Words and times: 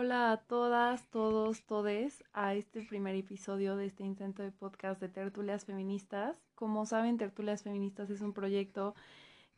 Hola 0.00 0.30
a 0.30 0.36
todas, 0.36 1.10
todos, 1.10 1.66
todes 1.66 2.22
a 2.32 2.54
este 2.54 2.82
primer 2.82 3.16
episodio 3.16 3.74
de 3.74 3.86
este 3.86 4.04
intento 4.04 4.44
de 4.44 4.52
podcast 4.52 5.00
de 5.00 5.08
Tertulias 5.08 5.64
Feministas. 5.64 6.40
Como 6.54 6.86
saben, 6.86 7.16
Tertulias 7.16 7.64
Feministas 7.64 8.08
es 8.08 8.20
un 8.20 8.32
proyecto 8.32 8.94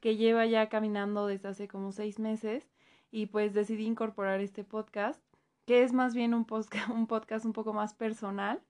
que 0.00 0.16
lleva 0.16 0.46
ya 0.46 0.70
caminando 0.70 1.26
desde 1.26 1.50
hace 1.50 1.68
como 1.68 1.92
seis 1.92 2.18
meses 2.18 2.70
y 3.10 3.26
pues 3.26 3.52
decidí 3.52 3.84
incorporar 3.84 4.40
este 4.40 4.64
podcast, 4.64 5.22
que 5.66 5.82
es 5.82 5.92
más 5.92 6.14
bien 6.14 6.32
un, 6.32 6.46
un 6.90 7.06
podcast 7.06 7.44
un 7.44 7.52
poco 7.52 7.74
más 7.74 7.92
personal 7.92 8.62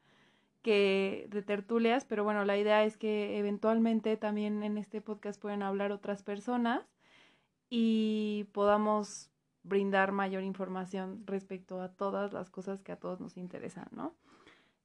que 0.62 1.28
de 1.30 1.40
tertulias, 1.40 2.04
pero 2.04 2.24
bueno, 2.24 2.44
la 2.44 2.58
idea 2.58 2.82
es 2.82 2.96
que 2.96 3.38
eventualmente 3.38 4.16
también 4.16 4.64
en 4.64 4.76
este 4.76 5.00
podcast 5.00 5.40
pueden 5.40 5.62
hablar 5.62 5.92
otras 5.92 6.24
personas 6.24 6.82
y 7.68 8.48
podamos 8.52 9.29
brindar 9.62 10.12
mayor 10.12 10.42
información 10.42 11.22
respecto 11.26 11.80
a 11.80 11.88
todas 11.90 12.32
las 12.32 12.50
cosas 12.50 12.82
que 12.82 12.92
a 12.92 12.96
todos 12.96 13.20
nos 13.20 13.36
interesan, 13.36 13.88
¿no? 13.92 14.14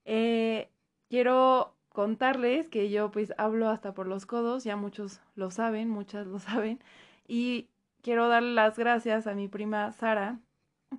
Eh, 0.05 0.69
quiero 1.09 1.75
contarles 1.89 2.69
que 2.69 2.89
yo 2.89 3.11
pues 3.11 3.33
hablo 3.37 3.69
hasta 3.69 3.93
por 3.93 4.07
los 4.07 4.25
codos, 4.25 4.63
ya 4.63 4.75
muchos 4.75 5.21
lo 5.35 5.51
saben, 5.51 5.89
muchas 5.89 6.27
lo 6.27 6.39
saben, 6.39 6.79
y 7.27 7.69
quiero 8.01 8.27
darle 8.27 8.53
las 8.53 8.77
gracias 8.77 9.27
a 9.27 9.33
mi 9.33 9.47
prima 9.47 9.91
Sara, 9.91 10.39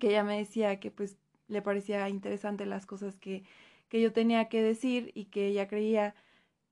que 0.00 0.08
ella 0.08 0.24
me 0.24 0.38
decía 0.38 0.80
que 0.80 0.90
pues 0.90 1.16
le 1.48 1.62
parecía 1.62 2.08
interesante 2.08 2.66
las 2.66 2.86
cosas 2.86 3.18
que, 3.18 3.44
que 3.88 4.00
yo 4.00 4.12
tenía 4.12 4.48
que 4.48 4.62
decir 4.62 5.12
y 5.14 5.26
que 5.26 5.46
ella 5.48 5.68
creía 5.68 6.14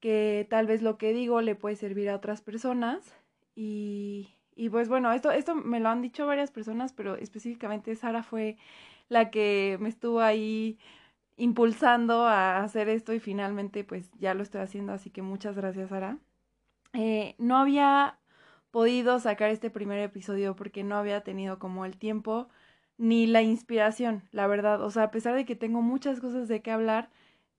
que 0.00 0.46
tal 0.50 0.66
vez 0.66 0.82
lo 0.82 0.98
que 0.98 1.12
digo 1.12 1.40
le 1.40 1.54
puede 1.54 1.76
servir 1.76 2.10
a 2.10 2.16
otras 2.16 2.42
personas 2.42 3.14
y, 3.54 4.34
y 4.56 4.68
pues 4.70 4.88
bueno, 4.88 5.12
esto, 5.12 5.30
esto 5.30 5.54
me 5.54 5.80
lo 5.80 5.88
han 5.88 6.02
dicho 6.02 6.26
varias 6.26 6.50
personas, 6.50 6.92
pero 6.92 7.16
específicamente 7.16 7.95
Sara 7.96 8.23
fue 8.23 8.56
la 9.09 9.30
que 9.30 9.76
me 9.80 9.88
estuvo 9.88 10.20
ahí 10.20 10.79
impulsando 11.37 12.26
a 12.26 12.59
hacer 12.59 12.88
esto 12.88 13.12
y 13.12 13.20
finalmente 13.20 13.84
pues 13.84 14.10
ya 14.18 14.34
lo 14.34 14.42
estoy 14.42 14.60
haciendo, 14.60 14.92
así 14.92 15.10
que 15.10 15.23
muchas 15.23 15.56
gracias 15.56 15.90
Sara. 15.90 16.18
Eh, 16.92 17.34
no 17.38 17.56
había 17.59 18.18
podido 18.70 19.18
sacar 19.20 19.51
este 19.51 19.70
primer 19.70 19.98
episodio 20.01 20.57
porque 20.57 20.84
no 20.84 20.96
había 20.96 21.23
tenido 21.23 21.59
como 21.59 21.84
el 21.84 21.96
tiempo 21.96 22.48
ni 22.96 23.26
la 23.26 23.42
inspiración, 23.42 24.23
la 24.30 24.46
verdad. 24.46 24.82
O 24.82 24.90
sea, 24.90 25.04
a 25.04 25.10
pesar 25.10 25.34
de 25.34 25.45
que 25.45 25.57
tengo 25.57 25.82
muchas 25.82 26.20
cosas 26.20 26.48
de 26.48 26.62
qué 26.62 26.70
hablar, 26.70 27.10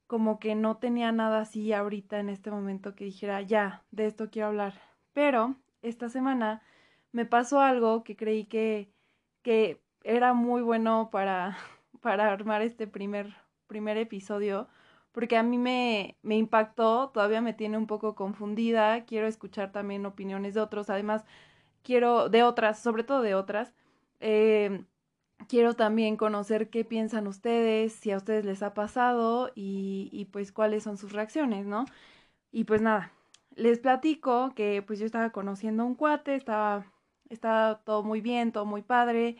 como 0.08 0.40
que 0.40 0.56
no 0.56 0.78
tenía 0.78 1.12
nada 1.12 1.42
así 1.42 1.74
ahorita 1.74 2.20
en 2.20 2.30
este 2.30 2.52
momento 2.52 2.96
que 2.96 3.06
dijera, 3.06 3.42
ya, 3.42 3.84
de 3.92 4.06
esto 4.08 4.30
quiero 4.30 4.50
hablar. 4.50 4.74
Pero 5.14 5.56
esta 5.82 6.10
semana 6.10 6.62
me 7.16 7.26
pasó 7.26 7.62
algo 7.62 8.04
que 8.04 8.18
creí 8.18 8.44
que, 8.46 8.92
que 9.42 9.82
era 10.04 10.34
muy 10.34 10.62
bueno 10.62 11.10
para, 11.14 11.58
para 12.02 12.32
armar 12.32 12.62
este 12.62 12.88
primer, 12.88 13.34
primer 13.68 13.98
episodio, 13.98 14.68
porque 15.14 15.38
a 15.38 15.44
mí 15.44 15.58
me, 15.58 16.18
me 16.24 16.36
impactó, 16.36 17.12
todavía 17.12 17.40
me 17.40 17.54
tiene 17.54 17.78
un 17.78 17.88
poco 17.88 18.16
confundida, 18.16 19.06
quiero 19.06 19.28
escuchar 19.28 19.72
también 19.72 20.06
opiniones 20.06 20.56
de 20.56 20.60
otros, 20.60 20.90
además 20.90 21.24
quiero, 21.84 22.28
de 22.30 22.44
otras, 22.44 22.80
sobre 22.84 23.06
todo 23.06 23.22
de 23.22 23.36
otras, 23.36 23.74
eh, 24.20 24.84
quiero 25.48 25.74
también 25.76 26.18
conocer 26.18 26.70
qué 26.70 26.84
piensan 26.84 27.28
ustedes, 27.28 27.94
si 27.94 28.12
a 28.12 28.18
ustedes 28.18 28.44
les 28.44 28.62
ha 28.62 28.74
pasado 28.74 29.52
y, 29.56 30.10
y 30.12 30.26
pues 30.26 30.52
cuáles 30.52 30.84
son 30.84 30.98
sus 30.98 31.14
reacciones, 31.14 31.66
¿no? 31.66 31.86
Y 32.52 32.66
pues 32.66 32.82
nada, 32.82 33.14
les 33.56 33.80
platico 33.80 34.54
que 34.56 34.84
pues 34.86 35.00
yo 35.00 35.06
estaba 35.06 35.32
conociendo 35.32 35.84
a 35.84 35.86
un 35.88 35.96
cuate, 35.96 36.36
estaba 36.36 36.86
estaba 37.30 37.80
todo 37.80 38.04
muy 38.04 38.22
bien, 38.22 38.52
todo 38.52 38.66
muy 38.66 38.82
padre. 38.82 39.38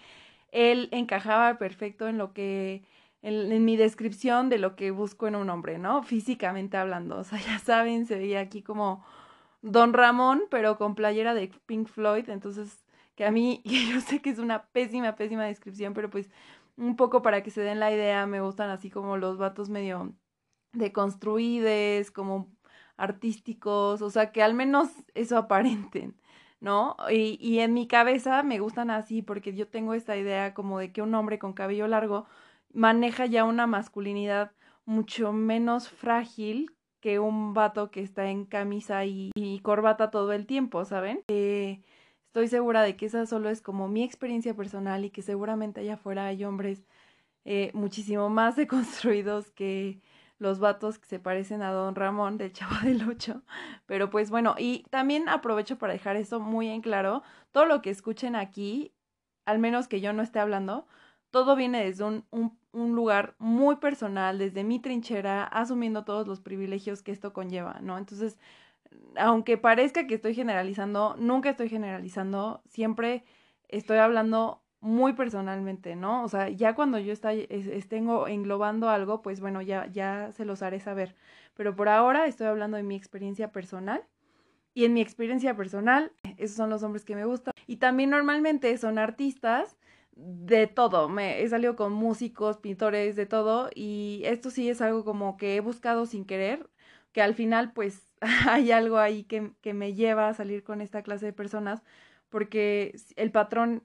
Él 0.52 0.90
encajaba 0.92 1.58
perfecto 1.58 2.08
en 2.08 2.18
lo 2.18 2.34
que, 2.34 2.84
en, 3.22 3.66
mi 3.66 3.78
descripción 3.78 4.50
de 4.50 4.60
lo 4.60 4.76
que 4.76 4.92
busco 4.92 5.28
en 5.28 5.36
un 5.36 5.50
hombre, 5.50 5.78
¿no? 5.80 6.04
Físicamente 6.04 6.78
hablando. 6.78 7.18
O 7.20 7.24
sea, 7.24 7.40
ya 7.40 7.60
saben, 7.60 8.06
se 8.06 8.18
veía 8.18 8.40
aquí 8.42 8.62
como 8.62 9.06
Don 9.62 9.94
Ramón, 9.94 10.44
pero 10.50 10.78
con 10.78 10.96
playera 10.96 11.34
de 11.34 11.52
Pink 11.66 11.88
Floyd. 11.88 12.30
Entonces, 12.30 12.86
que 13.16 13.26
a 13.26 13.32
mí, 13.32 13.62
yo 13.66 14.02
sé 14.02 14.22
que 14.22 14.30
es 14.30 14.40
una 14.40 14.66
pésima, 14.68 15.16
pésima 15.16 15.46
descripción, 15.46 15.94
pero 15.94 16.10
pues 16.10 16.30
un 16.78 16.96
poco 16.96 17.22
para 17.22 17.44
que 17.44 17.52
se 17.52 17.62
den 17.62 17.80
la 17.80 17.92
idea, 17.92 18.26
me 18.28 18.42
gustan 18.42 18.70
así 18.70 18.90
como 18.90 19.18
los 19.18 19.38
vatos 19.38 19.70
medio 19.70 20.14
deconstruides, 20.74 22.12
como 22.12 22.50
artísticos, 22.98 24.02
o 24.02 24.10
sea, 24.10 24.32
que 24.32 24.44
al 24.44 24.54
menos 24.54 24.90
eso 25.14 25.38
aparenten. 25.38 26.16
¿No? 26.60 26.96
Y, 27.12 27.38
y 27.42 27.60
en 27.60 27.74
mi 27.74 27.88
cabeza 27.88 28.44
me 28.44 28.60
gustan 28.60 28.90
así 28.90 29.22
porque 29.22 29.54
yo 29.56 29.68
tengo 29.68 29.94
esta 29.94 30.18
idea 30.18 30.54
como 30.54 30.80
de 30.80 30.92
que 30.92 31.02
un 31.02 31.14
hombre 31.16 31.40
con 31.40 31.54
cabello 31.54 31.88
largo 31.88 32.26
maneja 32.74 33.26
ya 33.26 33.46
una 33.46 33.68
masculinidad 33.68 34.52
mucho 34.86 35.34
menos 35.34 35.90
frágil 35.90 36.76
que 37.06 37.20
un 37.20 37.54
vato 37.54 37.92
que 37.92 38.02
está 38.02 38.30
en 38.30 38.46
camisa 38.46 39.06
y, 39.06 39.32
corbata 39.64 40.10
todo 40.12 40.34
el 40.34 40.48
tiempo, 40.48 40.86
¿saben? 40.86 41.24
Eh, 41.28 41.84
estoy 42.28 42.48
segura 42.48 42.82
de 42.84 42.96
que 42.98 43.06
esa 43.06 43.26
solo 43.28 43.50
es 43.50 43.62
como 43.62 43.88
mi 43.88 44.04
experiencia 44.04 44.56
personal 44.56 45.06
y 45.06 45.12
que 45.12 45.22
seguramente 45.22 45.82
allá 45.82 45.96
afuera 45.96 46.26
hay 46.26 46.44
hombres 46.46 46.84
eh, 47.46 47.72
muchísimo 47.76 48.30
más 48.30 48.56
deconstruidos 48.56 49.52
que, 49.56 50.02
los 50.38 50.60
vatos 50.60 51.00
que 51.00 51.08
se 51.08 51.20
parecen 51.20 51.62
a 51.62 51.72
Don 51.72 51.96
Ramón 51.96 52.38
del 52.38 52.54
Chavo 52.54 52.76
del 52.84 53.08
Ocho. 53.10 53.44
Pero 53.86 54.10
pues 54.10 54.30
bueno, 54.30 54.56
y 54.58 54.84
también 54.90 55.30
aprovecho 55.30 55.78
para 55.78 55.94
dejar 55.94 56.16
eso 56.18 56.40
muy 56.40 56.68
en 56.68 56.82
claro. 56.82 57.24
Todo 57.52 57.66
lo 57.66 57.82
que 57.82 57.90
escuchen 57.90 58.36
aquí, 58.36 58.94
al 59.46 59.60
menos 59.60 59.88
que 59.88 60.02
yo 60.02 60.14
no 60.14 60.24
esté 60.24 60.40
hablando, 60.40 60.88
todo 61.32 61.56
viene 61.56 61.84
desde 61.86 62.04
un, 62.04 62.26
un 62.32 62.96
lugar 62.96 63.36
muy 63.40 63.78
personal, 63.78 64.38
desde 64.38 64.64
mi 64.64 64.80
trinchera, 64.80 65.44
asumiendo 65.44 66.04
todos 66.04 66.28
los 66.28 66.42
privilegios 66.42 67.02
que 67.02 67.12
esto 67.12 67.34
conlleva, 67.34 67.80
¿no? 67.82 67.98
Entonces, 67.98 68.38
aunque 69.18 69.58
parezca 69.58 70.08
que 70.08 70.16
estoy 70.16 70.36
generalizando, 70.36 71.16
nunca 71.18 71.50
estoy 71.50 71.70
generalizando, 71.70 72.62
siempre 72.70 73.24
estoy 73.68 73.98
hablando 73.98 74.62
muy 74.86 75.14
personalmente, 75.14 75.96
¿no? 75.96 76.24
O 76.24 76.30
sea, 76.30 76.48
ya 76.50 76.76
cuando 76.76 77.00
yo 77.00 77.12
está, 77.12 77.34
esté 77.34 77.98
englobando 77.98 78.90
algo, 78.90 79.22
pues 79.24 79.42
bueno, 79.42 79.62
ya, 79.62 79.88
ya 79.88 80.32
se 80.32 80.46
los 80.46 80.62
haré 80.62 80.80
saber. 80.80 81.16
Pero 81.56 81.76
por 81.76 81.90
ahora 81.90 82.28
estoy 82.28 82.48
hablando 82.48 82.78
de 82.78 82.84
mi 82.84 82.96
experiencia 82.96 83.52
personal. 83.52 84.04
Y 84.76 84.86
en 84.86 84.94
mi 84.94 85.02
experiencia 85.02 85.56
personal, 85.56 86.12
esos 86.38 86.58
son 86.58 86.70
los 86.70 86.84
hombres 86.84 87.04
que 87.04 87.16
me 87.16 87.26
gustan. 87.26 87.54
Y 87.66 87.78
también 87.78 88.12
normalmente 88.12 88.78
son 88.78 89.00
artistas 89.00 89.78
de 90.16 90.68
todo. 90.68 91.10
Me 91.10 91.42
he 91.42 91.50
salido 91.50 91.76
con 91.76 91.92
músicos, 91.94 92.58
pintores, 92.58 93.16
de 93.16 93.26
todo. 93.26 93.70
Y 93.74 94.22
esto 94.26 94.52
sí 94.52 94.70
es 94.70 94.82
algo 94.82 95.04
como 95.04 95.38
que 95.38 95.56
he 95.56 95.62
buscado 95.62 96.06
sin 96.06 96.26
querer, 96.26 96.70
que 97.12 97.22
al 97.24 97.34
final 97.34 97.74
pues 97.74 98.08
hay 98.48 98.72
algo 98.72 99.00
ahí 99.00 99.24
que, 99.24 99.52
que 99.62 99.74
me 99.74 99.96
lleva 99.96 100.28
a 100.30 100.34
salir 100.34 100.64
con 100.64 100.82
esta 100.82 101.02
clase 101.02 101.26
de 101.26 101.34
personas, 101.34 101.82
porque 102.30 102.96
el 103.16 103.32
patrón 103.32 103.84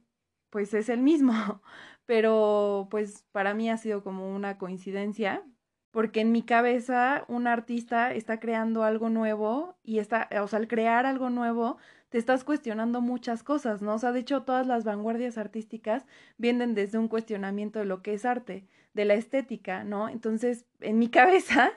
pues 0.50 0.74
es 0.74 0.88
el 0.88 1.00
mismo, 1.00 1.32
pero 2.06 2.88
pues 2.90 3.24
para 3.32 3.54
mí 3.54 3.70
ha 3.70 3.76
sido 3.76 4.02
como 4.02 4.34
una 4.34 4.58
coincidencia, 4.58 5.42
porque 5.90 6.20
en 6.20 6.32
mi 6.32 6.42
cabeza 6.42 7.24
un 7.28 7.46
artista 7.46 8.12
está 8.12 8.38
creando 8.40 8.84
algo 8.84 9.08
nuevo 9.10 9.76
y 9.82 9.98
está, 9.98 10.28
o 10.42 10.48
sea, 10.48 10.58
al 10.60 10.68
crear 10.68 11.06
algo 11.06 11.30
nuevo 11.30 11.78
te 12.10 12.18
estás 12.18 12.44
cuestionando 12.44 13.00
muchas 13.00 13.42
cosas, 13.42 13.82
¿no? 13.82 13.94
O 13.94 13.98
sea, 13.98 14.12
de 14.12 14.20
hecho 14.20 14.42
todas 14.42 14.66
las 14.66 14.84
vanguardias 14.84 15.38
artísticas 15.38 16.06
vienen 16.38 16.74
desde 16.74 16.98
un 16.98 17.08
cuestionamiento 17.08 17.78
de 17.78 17.84
lo 17.86 18.02
que 18.02 18.14
es 18.14 18.24
arte, 18.24 18.66
de 18.94 19.04
la 19.04 19.14
estética, 19.14 19.84
¿no? 19.84 20.08
Entonces, 20.08 20.66
en 20.80 20.98
mi 20.98 21.08
cabeza 21.10 21.72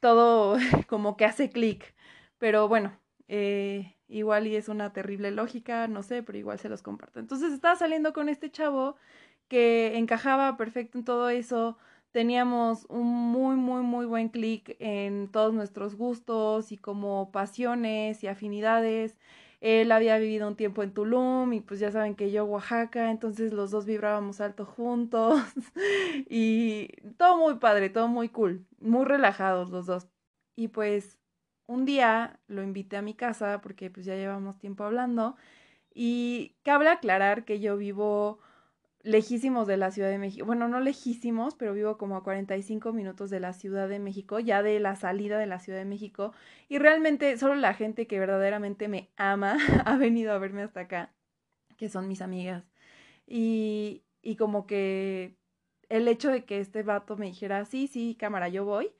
todo 0.00 0.56
como 0.88 1.16
que 1.16 1.24
hace 1.24 1.50
clic, 1.50 1.94
pero 2.38 2.68
bueno, 2.68 2.98
eh, 3.28 3.96
igual 4.12 4.46
y 4.46 4.56
es 4.56 4.68
una 4.68 4.92
terrible 4.92 5.30
lógica, 5.30 5.88
no 5.88 6.02
sé, 6.02 6.22
pero 6.22 6.38
igual 6.38 6.58
se 6.58 6.68
los 6.68 6.82
comparto. 6.82 7.20
Entonces 7.20 7.52
estaba 7.52 7.76
saliendo 7.76 8.12
con 8.12 8.28
este 8.28 8.50
chavo 8.50 8.96
que 9.48 9.96
encajaba 9.98 10.56
perfecto 10.56 10.98
en 10.98 11.04
todo 11.04 11.28
eso, 11.30 11.76
teníamos 12.12 12.86
un 12.88 13.06
muy, 13.06 13.56
muy, 13.56 13.82
muy 13.82 14.06
buen 14.06 14.28
clic 14.28 14.76
en 14.78 15.28
todos 15.30 15.52
nuestros 15.54 15.96
gustos 15.96 16.72
y 16.72 16.78
como 16.78 17.30
pasiones 17.32 18.22
y 18.22 18.28
afinidades. 18.28 19.18
Él 19.60 19.92
había 19.92 20.18
vivido 20.18 20.48
un 20.48 20.56
tiempo 20.56 20.82
en 20.82 20.92
Tulum 20.92 21.52
y 21.52 21.60
pues 21.60 21.80
ya 21.80 21.90
saben 21.92 22.16
que 22.16 22.32
yo 22.32 22.44
Oaxaca, 22.44 23.10
entonces 23.10 23.52
los 23.52 23.70
dos 23.70 23.86
vibrábamos 23.86 24.40
alto 24.40 24.66
juntos 24.66 25.40
y 26.28 26.88
todo 27.16 27.38
muy 27.38 27.56
padre, 27.56 27.88
todo 27.88 28.08
muy 28.08 28.28
cool, 28.28 28.66
muy 28.80 29.04
relajados 29.04 29.70
los 29.70 29.86
dos. 29.86 30.08
Y 30.56 30.68
pues 30.68 31.18
un 31.66 31.84
día 31.84 32.38
lo 32.48 32.62
invité 32.62 32.96
a 32.96 33.02
mi 33.02 33.14
casa 33.14 33.60
porque 33.60 33.90
pues 33.90 34.06
ya 34.06 34.14
llevamos 34.14 34.58
tiempo 34.58 34.84
hablando 34.84 35.36
y 35.94 36.56
cabe 36.62 36.88
aclarar 36.88 37.44
que 37.44 37.60
yo 37.60 37.76
vivo 37.76 38.40
lejísimos 39.02 39.66
de 39.66 39.76
la 39.76 39.90
Ciudad 39.90 40.08
de 40.08 40.18
México. 40.18 40.46
Bueno, 40.46 40.68
no 40.68 40.80
lejísimos, 40.80 41.54
pero 41.54 41.74
vivo 41.74 41.98
como 41.98 42.16
a 42.16 42.22
45 42.22 42.92
minutos 42.92 43.30
de 43.30 43.40
la 43.40 43.52
Ciudad 43.52 43.88
de 43.88 43.98
México, 43.98 44.38
ya 44.38 44.62
de 44.62 44.78
la 44.80 44.96
salida 44.96 45.38
de 45.38 45.46
la 45.46 45.58
Ciudad 45.58 45.78
de 45.78 45.84
México. 45.84 46.32
Y 46.68 46.78
realmente 46.78 47.36
solo 47.36 47.54
la 47.56 47.74
gente 47.74 48.06
que 48.06 48.20
verdaderamente 48.20 48.88
me 48.88 49.10
ama 49.16 49.56
ha 49.84 49.96
venido 49.96 50.32
a 50.32 50.38
verme 50.38 50.62
hasta 50.62 50.80
acá, 50.80 51.12
que 51.76 51.88
son 51.88 52.08
mis 52.08 52.22
amigas. 52.22 52.64
Y, 53.26 54.02
y 54.22 54.36
como 54.36 54.66
que 54.66 55.36
el 55.88 56.08
hecho 56.08 56.30
de 56.30 56.44
que 56.44 56.60
este 56.60 56.82
vato 56.82 57.16
me 57.16 57.26
dijera, 57.26 57.64
sí, 57.64 57.86
sí, 57.86 58.16
cámara, 58.18 58.48
yo 58.48 58.64
voy, 58.64 58.92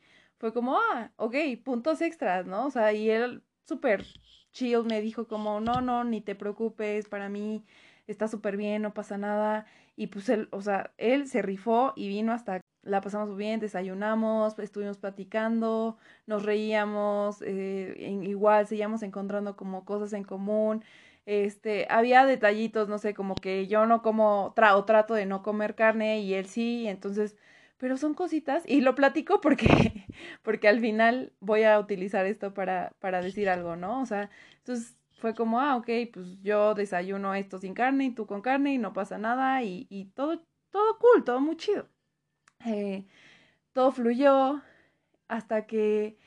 fue 0.43 0.53
como, 0.53 0.77
ah, 0.77 1.13
ok, 1.19 1.37
puntos 1.65 2.03
extras, 2.03 2.47
¿no? 2.47 2.67
O 2.67 2.71
sea, 2.73 2.93
y 2.93 3.09
él 3.09 3.45
súper 3.65 4.05
chill 4.51 4.83
me 4.85 5.01
dijo 5.01 5.29
como, 5.29 5.61
no, 5.61 5.81
no, 5.81 6.03
ni 6.03 6.21
te 6.21 6.35
preocupes, 6.35 7.09
para 7.09 7.29
mí 7.29 7.65
está 8.09 8.27
súper 8.27 8.57
bien, 8.57 8.83
no 8.83 8.93
pasa 8.93 9.17
nada. 9.19 9.67
Y 9.95 10.09
pues 10.09 10.29
él, 10.29 10.49
o 10.51 10.61
sea, 10.61 10.93
él 10.99 11.29
se 11.29 11.43
rifó 11.43 11.93
y 11.95 12.09
vino 12.09 12.33
hasta, 12.33 12.61
la 12.83 13.01
pasamos 13.01 13.37
bien, 13.37 13.61
desayunamos, 13.61 14.59
estuvimos 14.59 14.99
platicando, 14.99 15.97
nos 16.27 16.43
reíamos, 16.45 17.41
eh, 17.43 17.95
igual 18.25 18.67
seguíamos 18.67 19.05
encontrando 19.05 19.55
como 19.55 19.85
cosas 19.85 20.13
en 20.13 20.25
común. 20.25 20.83
Este, 21.25 21.87
había 21.89 22.27
detallitos, 22.27 22.89
no 22.89 22.99
sé, 22.99 23.15
como 23.15 23.37
que 23.37 23.69
yo 23.69 23.87
no 23.87 24.03
como 24.03 24.53
tra 24.57 24.77
o 24.77 24.85
trato 24.85 25.15
de 25.15 25.25
no 25.25 25.45
comer 25.45 25.77
carne 25.77 26.19
y 26.21 26.35
él 26.35 26.47
sí, 26.47 26.89
entonces, 26.89 27.37
pero 27.83 27.97
son 27.97 28.15
cositas 28.15 28.63
y 28.65 28.81
lo 28.81 28.95
platico 28.95 29.41
porque 29.41 29.67
porque 30.45 30.69
al 30.69 30.79
final 30.79 31.33
voy 31.41 31.65
a 31.65 31.81
utilizar 31.81 32.27
esto 32.27 32.55
para 32.55 32.93
para 33.01 33.21
decir 33.21 33.49
algo, 33.49 33.75
¿no? 33.75 34.01
O 34.01 34.07
sea, 34.07 34.31
entonces 34.59 34.97
fue 35.19 35.35
como, 35.35 35.61
ah, 35.61 35.75
ok, 35.77 35.89
pues 36.13 36.41
yo 36.43 36.75
desayuno 36.75 37.35
esto 37.35 37.59
sin 37.59 37.75
carne 37.75 38.05
y 38.05 38.11
tú 38.15 38.27
con 38.27 38.41
carne 38.41 38.75
y 38.75 38.79
no 38.79 38.93
pasa 38.93 39.19
nada 39.19 39.65
y, 39.65 39.89
y 39.91 40.05
todo, 40.15 40.45
todo 40.71 40.97
cool, 41.01 41.25
todo 41.25 41.41
muy 41.41 41.57
chido. 41.57 41.89
Eh, 42.65 43.05
todo 43.73 43.91
fluyó 43.91 44.63
hasta 45.29 45.67
que 45.67 46.19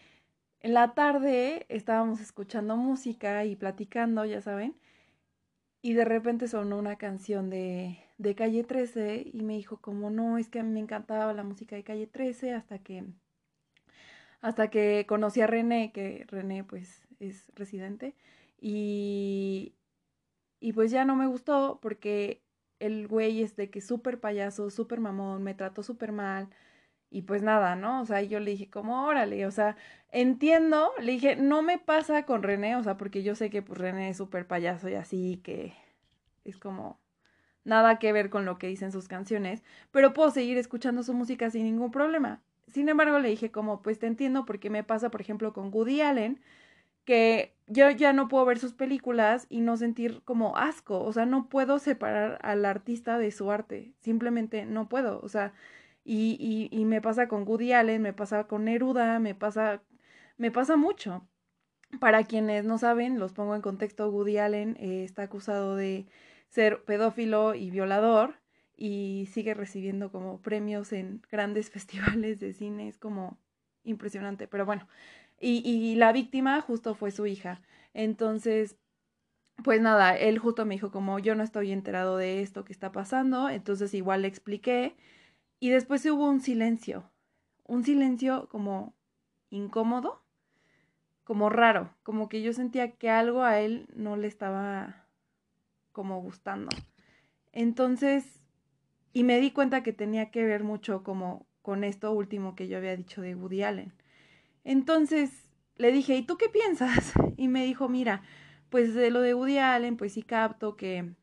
en 0.62 0.74
la 0.74 0.94
tarde 0.94 1.66
estábamos 1.70 2.20
escuchando 2.20 2.76
música 2.76 3.46
y 3.46 3.56
platicando, 3.56 4.26
ya 4.26 4.42
saben, 4.42 4.76
y 5.82 5.94
de 5.94 6.06
repente 6.06 6.48
sonó 6.50 6.78
una 6.78 6.98
canción 6.98 7.50
de, 7.50 8.05
de 8.18 8.36
Calle 8.36 8.64
13 8.64 9.30
y 9.34 9.44
me 9.44 9.56
dijo 9.56 9.78
como 9.78 10.10
no, 10.10 10.38
es 10.38 10.50
que 10.50 10.60
a 10.60 10.64
mí 10.64 10.72
me 10.72 10.80
encantaba 10.80 11.34
la 11.34 11.44
música 11.44 11.76
de 11.76 11.84
Calle 11.84 12.08
13 12.08 12.54
hasta 12.54 12.80
que 12.80 13.06
hasta 14.42 14.70
que 14.70 15.06
conocí 15.08 15.42
a 15.42 15.48
René, 15.48 15.92
que 15.92 16.26
René 16.28 16.64
pues 16.64 17.08
es 17.20 17.52
residente 17.56 18.16
y 18.60 19.74
y 20.60 20.74
pues 20.74 20.92
ya 20.92 21.06
no 21.06 21.16
me 21.16 21.28
gustó 21.28 21.80
porque 21.82 22.42
el 22.80 23.08
güey 23.08 23.42
es 23.42 23.56
de 23.56 23.70
que 23.70 23.82
súper 23.82 24.20
payaso, 24.20 24.70
súper 24.70 25.00
mamón, 25.00 25.44
me 25.44 25.54
trató 25.54 25.84
súper 25.84 26.12
mal 26.12 26.50
y 27.10 27.24
pues 27.24 27.42
nada, 27.44 27.76
¿no? 27.76 28.02
O 28.02 28.06
sea, 28.06 28.22
yo 28.24 28.40
le 28.40 28.52
dije 28.52 28.70
como, 28.70 29.06
órale, 29.06 29.46
o 29.46 29.52
sea, 29.52 29.78
entiendo, 30.12 30.92
le 31.00 31.14
dije, 31.14 31.36
no 31.36 31.62
me 31.62 31.78
pasa 31.80 32.26
con 32.26 32.44
René, 32.44 32.76
o 32.76 32.84
sea, 32.84 32.98
porque 32.98 33.24
yo 33.24 33.36
sé 33.36 33.50
que 33.50 33.62
pues 33.62 33.80
René 33.80 34.10
es 34.10 34.18
súper 34.18 34.48
payaso 34.48 34.90
y 34.90 34.96
así, 34.96 35.42
que 35.44 35.74
es 36.46 36.58
como 36.58 37.00
nada 37.66 38.00
que 38.00 38.14
ver 38.14 38.30
con 38.30 38.46
lo 38.46 38.58
que 38.58 38.68
dicen 38.68 38.92
sus 38.92 39.08
canciones, 39.08 39.64
pero 39.92 40.14
puedo 40.14 40.32
seguir 40.32 40.58
escuchando 40.58 41.04
su 41.04 41.14
música 41.14 41.50
sin 41.50 41.64
ningún 41.64 41.92
problema. 41.92 42.42
Sin 42.68 42.90
embargo, 42.90 43.20
le 43.20 43.30
dije 43.30 43.52
como, 43.52 43.82
pues 43.82 44.00
te 44.00 44.08
entiendo 44.08 44.46
porque 44.46 44.70
me 44.70 44.84
pasa, 44.84 45.12
por 45.12 45.22
ejemplo, 45.22 45.54
con 45.54 45.72
Woody 45.74 46.02
Allen, 46.02 46.40
que 47.06 47.56
yo 47.68 47.90
ya 47.92 48.14
no 48.14 48.28
puedo 48.28 48.46
ver 48.46 48.60
sus 48.60 48.74
películas 48.74 49.48
y 49.50 49.62
no 49.62 49.78
sentir 49.78 50.22
como 50.26 50.58
asco, 50.58 51.04
o 51.04 51.14
sea, 51.14 51.26
no 51.26 51.50
puedo 51.50 51.80
separar 51.80 52.40
al 52.42 52.66
artista 52.66 53.18
de 53.18 53.32
su 53.32 53.52
arte, 53.52 53.94
simplemente 54.02 54.66
no 54.66 54.90
puedo, 54.90 55.20
o 55.22 55.30
sea, 55.30 55.54
y, 56.04 56.70
y, 56.72 56.86
me 56.86 57.02
pasa 57.02 57.28
con 57.28 57.48
Woody 57.48 57.74
Allen, 57.74 58.02
me 58.02 58.14
pasa 58.14 58.46
con 58.46 58.66
Neruda, 58.66 59.20
me 59.20 59.34
pasa, 59.34 59.82
me 60.38 60.52
pasa 60.52 60.78
mucho. 60.78 61.28
Para 62.00 62.24
quienes 62.26 62.66
no 62.66 62.78
saben, 62.78 63.20
los 63.20 63.34
pongo 63.34 63.56
en 63.56 63.62
contexto, 63.62 64.10
Woody 64.10 64.38
Allen 64.38 64.78
eh, 64.80 65.04
está 65.04 65.24
acusado 65.24 65.76
de 65.76 66.06
ser 66.56 66.86
pedófilo 66.86 67.54
y 67.54 67.70
violador 67.70 68.36
y 68.78 69.28
sigue 69.32 69.54
recibiendo 69.54 70.10
como 70.10 70.42
premios 70.42 70.94
en 70.94 71.22
grandes 71.30 71.70
festivales 71.76 72.40
de 72.40 72.54
cine, 72.54 72.88
es 72.88 72.98
como 72.98 73.38
impresionante, 73.84 74.48
pero 74.48 74.66
bueno, 74.66 74.88
y, 75.40 75.62
y 75.70 75.96
la 75.96 76.14
víctima 76.14 76.60
justo 76.62 76.96
fue 76.96 77.12
su 77.12 77.28
hija. 77.28 77.62
Entonces, 77.94 78.78
pues 79.64 79.82
nada, 79.82 80.18
él 80.18 80.40
justo 80.40 80.66
me 80.66 80.76
dijo 80.76 80.92
como 80.92 81.20
yo 81.20 81.36
no 81.36 81.44
estoy 81.44 81.72
enterado 81.72 82.18
de 82.18 82.42
esto 82.42 82.64
que 82.64 82.74
está 82.74 82.92
pasando, 82.92 83.50
entonces 83.50 83.94
igual 83.94 84.22
le 84.24 84.30
expliqué 84.30 84.96
y 85.60 85.70
después 85.70 86.06
hubo 86.06 86.28
un 86.30 86.40
silencio, 86.40 87.12
un 87.66 87.84
silencio 87.84 88.48
como 88.50 88.96
incómodo, 89.50 90.24
como 91.26 91.50
raro, 91.50 91.94
como 92.04 92.30
que 92.30 92.42
yo 92.42 92.54
sentía 92.54 92.92
que 92.92 93.10
algo 93.10 93.44
a 93.44 93.60
él 93.60 93.88
no 93.94 94.16
le 94.16 94.28
estaba 94.28 95.05
como 95.96 96.22
gustando. 96.22 96.70
Entonces, 97.54 98.44
y 99.14 99.24
me 99.24 99.40
di 99.40 99.52
cuenta 99.52 99.82
que 99.82 99.94
tenía 99.94 100.30
que 100.30 100.44
ver 100.44 100.64
mucho 100.64 101.02
como 101.04 101.48
con 101.62 101.84
esto 101.84 102.12
último 102.12 102.54
que 102.54 102.68
yo 102.68 102.78
había 102.78 102.96
dicho 102.98 103.22
de 103.22 103.34
Woody 103.34 103.64
Allen. 103.64 103.94
Entonces, 104.66 105.32
le 105.78 105.92
dije, 105.92 106.16
¿y 106.18 106.24
tú 106.24 106.38
qué 106.38 106.50
piensas? 106.50 107.14
Y 107.38 107.48
me 107.48 107.66
dijo, 107.66 107.90
mira, 107.90 108.22
pues 108.70 108.94
de 108.94 109.10
lo 109.12 109.22
de 109.22 109.34
Woody 109.34 109.58
Allen, 109.58 109.98
pues 109.98 110.14
sí 110.14 110.24
capto 110.24 110.76
que 110.76 111.16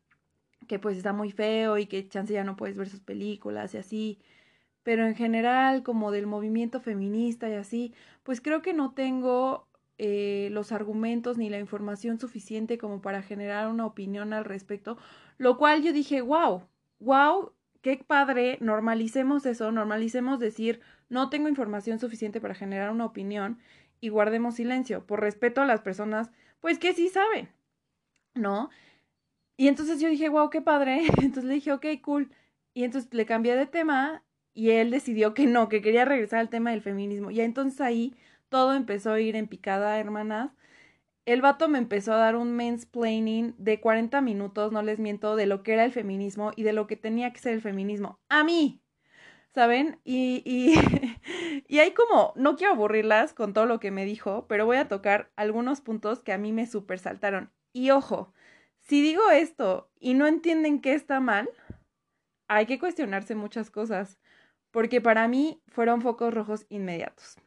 que 0.67 0.79
pues 0.79 0.97
está 0.97 1.13
muy 1.13 1.31
feo 1.31 1.77
y 1.77 1.85
que 1.87 2.07
chance 2.07 2.33
ya 2.33 2.43
no 2.43 2.55
puedes 2.55 2.77
ver 2.77 2.89
sus 2.89 3.01
películas 3.01 3.73
y 3.73 3.77
así, 3.77 4.19
pero 4.83 5.05
en 5.05 5.15
general 5.15 5.83
como 5.83 6.11
del 6.11 6.27
movimiento 6.27 6.81
feminista 6.81 7.49
y 7.49 7.53
así, 7.53 7.93
pues 8.23 8.41
creo 8.41 8.61
que 8.61 8.73
no 8.73 8.93
tengo 8.93 9.67
eh, 10.05 10.49
los 10.51 10.73
argumentos 10.73 11.37
ni 11.37 11.49
la 11.49 11.59
información 11.59 12.19
suficiente 12.19 12.77
como 12.77 13.01
para 13.01 13.21
generar 13.21 13.69
una 13.69 13.85
opinión 13.85 14.33
al 14.33 14.43
respecto, 14.43 14.97
lo 15.37 15.57
cual 15.57 15.81
yo 15.81 15.93
dije, 15.93 16.19
wow, 16.19 16.67
wow, 16.99 17.53
qué 17.81 18.03
padre, 18.05 18.57
normalicemos 18.59 19.45
eso, 19.45 19.71
normalicemos 19.71 20.41
decir, 20.41 20.81
no 21.07 21.29
tengo 21.29 21.47
información 21.47 21.99
suficiente 21.99 22.41
para 22.41 22.53
generar 22.53 22.91
una 22.91 23.05
opinión 23.05 23.59
y 24.01 24.09
guardemos 24.09 24.55
silencio, 24.55 25.05
por 25.05 25.21
respeto 25.21 25.61
a 25.61 25.65
las 25.65 25.79
personas, 25.79 26.31
pues 26.59 26.79
que 26.79 26.91
sí 26.91 27.07
saben, 27.07 27.47
¿no? 28.33 28.71
Y 29.55 29.69
entonces 29.69 30.01
yo 30.01 30.09
dije, 30.09 30.27
wow, 30.27 30.49
qué 30.49 30.61
padre. 30.61 31.03
Entonces 31.21 31.45
le 31.45 31.53
dije, 31.53 31.71
ok, 31.71 31.85
cool. 32.01 32.29
Y 32.73 32.83
entonces 32.83 33.13
le 33.13 33.25
cambié 33.25 33.55
de 33.55 33.67
tema 33.67 34.21
y 34.53 34.71
él 34.71 34.91
decidió 34.91 35.33
que 35.33 35.45
no, 35.45 35.69
que 35.69 35.81
quería 35.81 36.03
regresar 36.03 36.39
al 36.39 36.49
tema 36.49 36.71
del 36.71 36.81
feminismo. 36.81 37.31
Y 37.31 37.39
entonces 37.39 37.79
ahí 37.79 38.15
todo 38.53 38.75
empezó 38.75 39.13
a 39.13 39.19
ir 39.19 39.35
en 39.35 39.47
picada, 39.47 39.99
hermanas. 39.99 40.51
El 41.25 41.41
vato 41.41 41.67
me 41.69 41.79
empezó 41.79 42.13
a 42.13 42.17
dar 42.17 42.35
un 42.35 42.55
mansplaining 42.55 43.55
de 43.57 43.79
40 43.81 44.21
minutos, 44.21 44.71
no 44.71 44.83
les 44.83 44.99
miento, 44.99 45.35
de 45.35 45.47
lo 45.47 45.63
que 45.63 45.73
era 45.73 45.83
el 45.85 45.91
feminismo 45.91 46.51
y 46.55 46.61
de 46.61 46.71
lo 46.71 46.85
que 46.85 46.95
tenía 46.95 47.33
que 47.33 47.39
ser 47.39 47.53
el 47.55 47.61
feminismo. 47.63 48.19
A 48.29 48.43
mí, 48.43 48.83
¿saben? 49.55 49.99
Y, 50.03 50.43
y, 50.45 50.75
y 51.67 51.79
hay 51.79 51.95
como, 51.95 52.33
no 52.35 52.55
quiero 52.55 52.73
aburrirlas 52.73 53.33
con 53.33 53.53
todo 53.55 53.65
lo 53.65 53.79
que 53.79 53.89
me 53.89 54.05
dijo, 54.05 54.45
pero 54.47 54.67
voy 54.67 54.77
a 54.77 54.87
tocar 54.87 55.31
algunos 55.35 55.81
puntos 55.81 56.21
que 56.21 56.31
a 56.31 56.37
mí 56.37 56.51
me 56.51 56.67
super 56.67 56.99
saltaron. 56.99 57.51
Y 57.73 57.89
ojo, 57.89 58.35
si 58.81 59.01
digo 59.01 59.31
esto 59.31 59.89
y 59.99 60.13
no 60.13 60.27
entienden 60.27 60.79
que 60.79 60.93
está 60.93 61.19
mal, 61.19 61.49
hay 62.47 62.67
que 62.67 62.77
cuestionarse 62.77 63.33
muchas 63.33 63.71
cosas, 63.71 64.19
porque 64.69 65.01
para 65.01 65.27
mí 65.27 65.63
fueron 65.69 66.03
focos 66.03 66.31
rojos 66.31 66.67
inmediatos. 66.69 67.39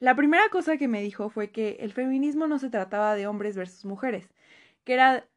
La 0.00 0.14
primera 0.14 0.48
cosa 0.50 0.76
que 0.76 0.86
me 0.86 1.02
dijo 1.02 1.28
fue 1.28 1.50
que 1.50 1.78
el 1.80 1.92
feminismo 1.92 2.46
no 2.46 2.58
se 2.58 2.70
trataba 2.70 3.16
de 3.16 3.26
hombres 3.26 3.56
versus 3.56 3.84
mujeres, 3.84 4.28
que 4.84 4.94
era 4.94 5.28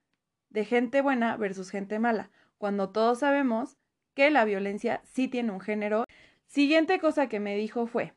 de 0.50 0.66
gente 0.66 1.02
buena 1.02 1.36
versus 1.38 1.72
gente 1.72 1.98
mala, 1.98 2.30
cuando 2.60 2.90
todos 2.90 3.20
sabemos 3.20 3.78
que 4.14 4.30
la 4.30 4.46
violencia 4.46 5.02
sí 5.04 5.28
tiene 5.28 5.52
un 5.52 5.62
género. 5.62 6.06
Siguiente 6.46 7.00
cosa 7.00 7.28
que 7.28 7.40
me 7.40 7.56
dijo 7.56 7.88
fue, 7.88 8.14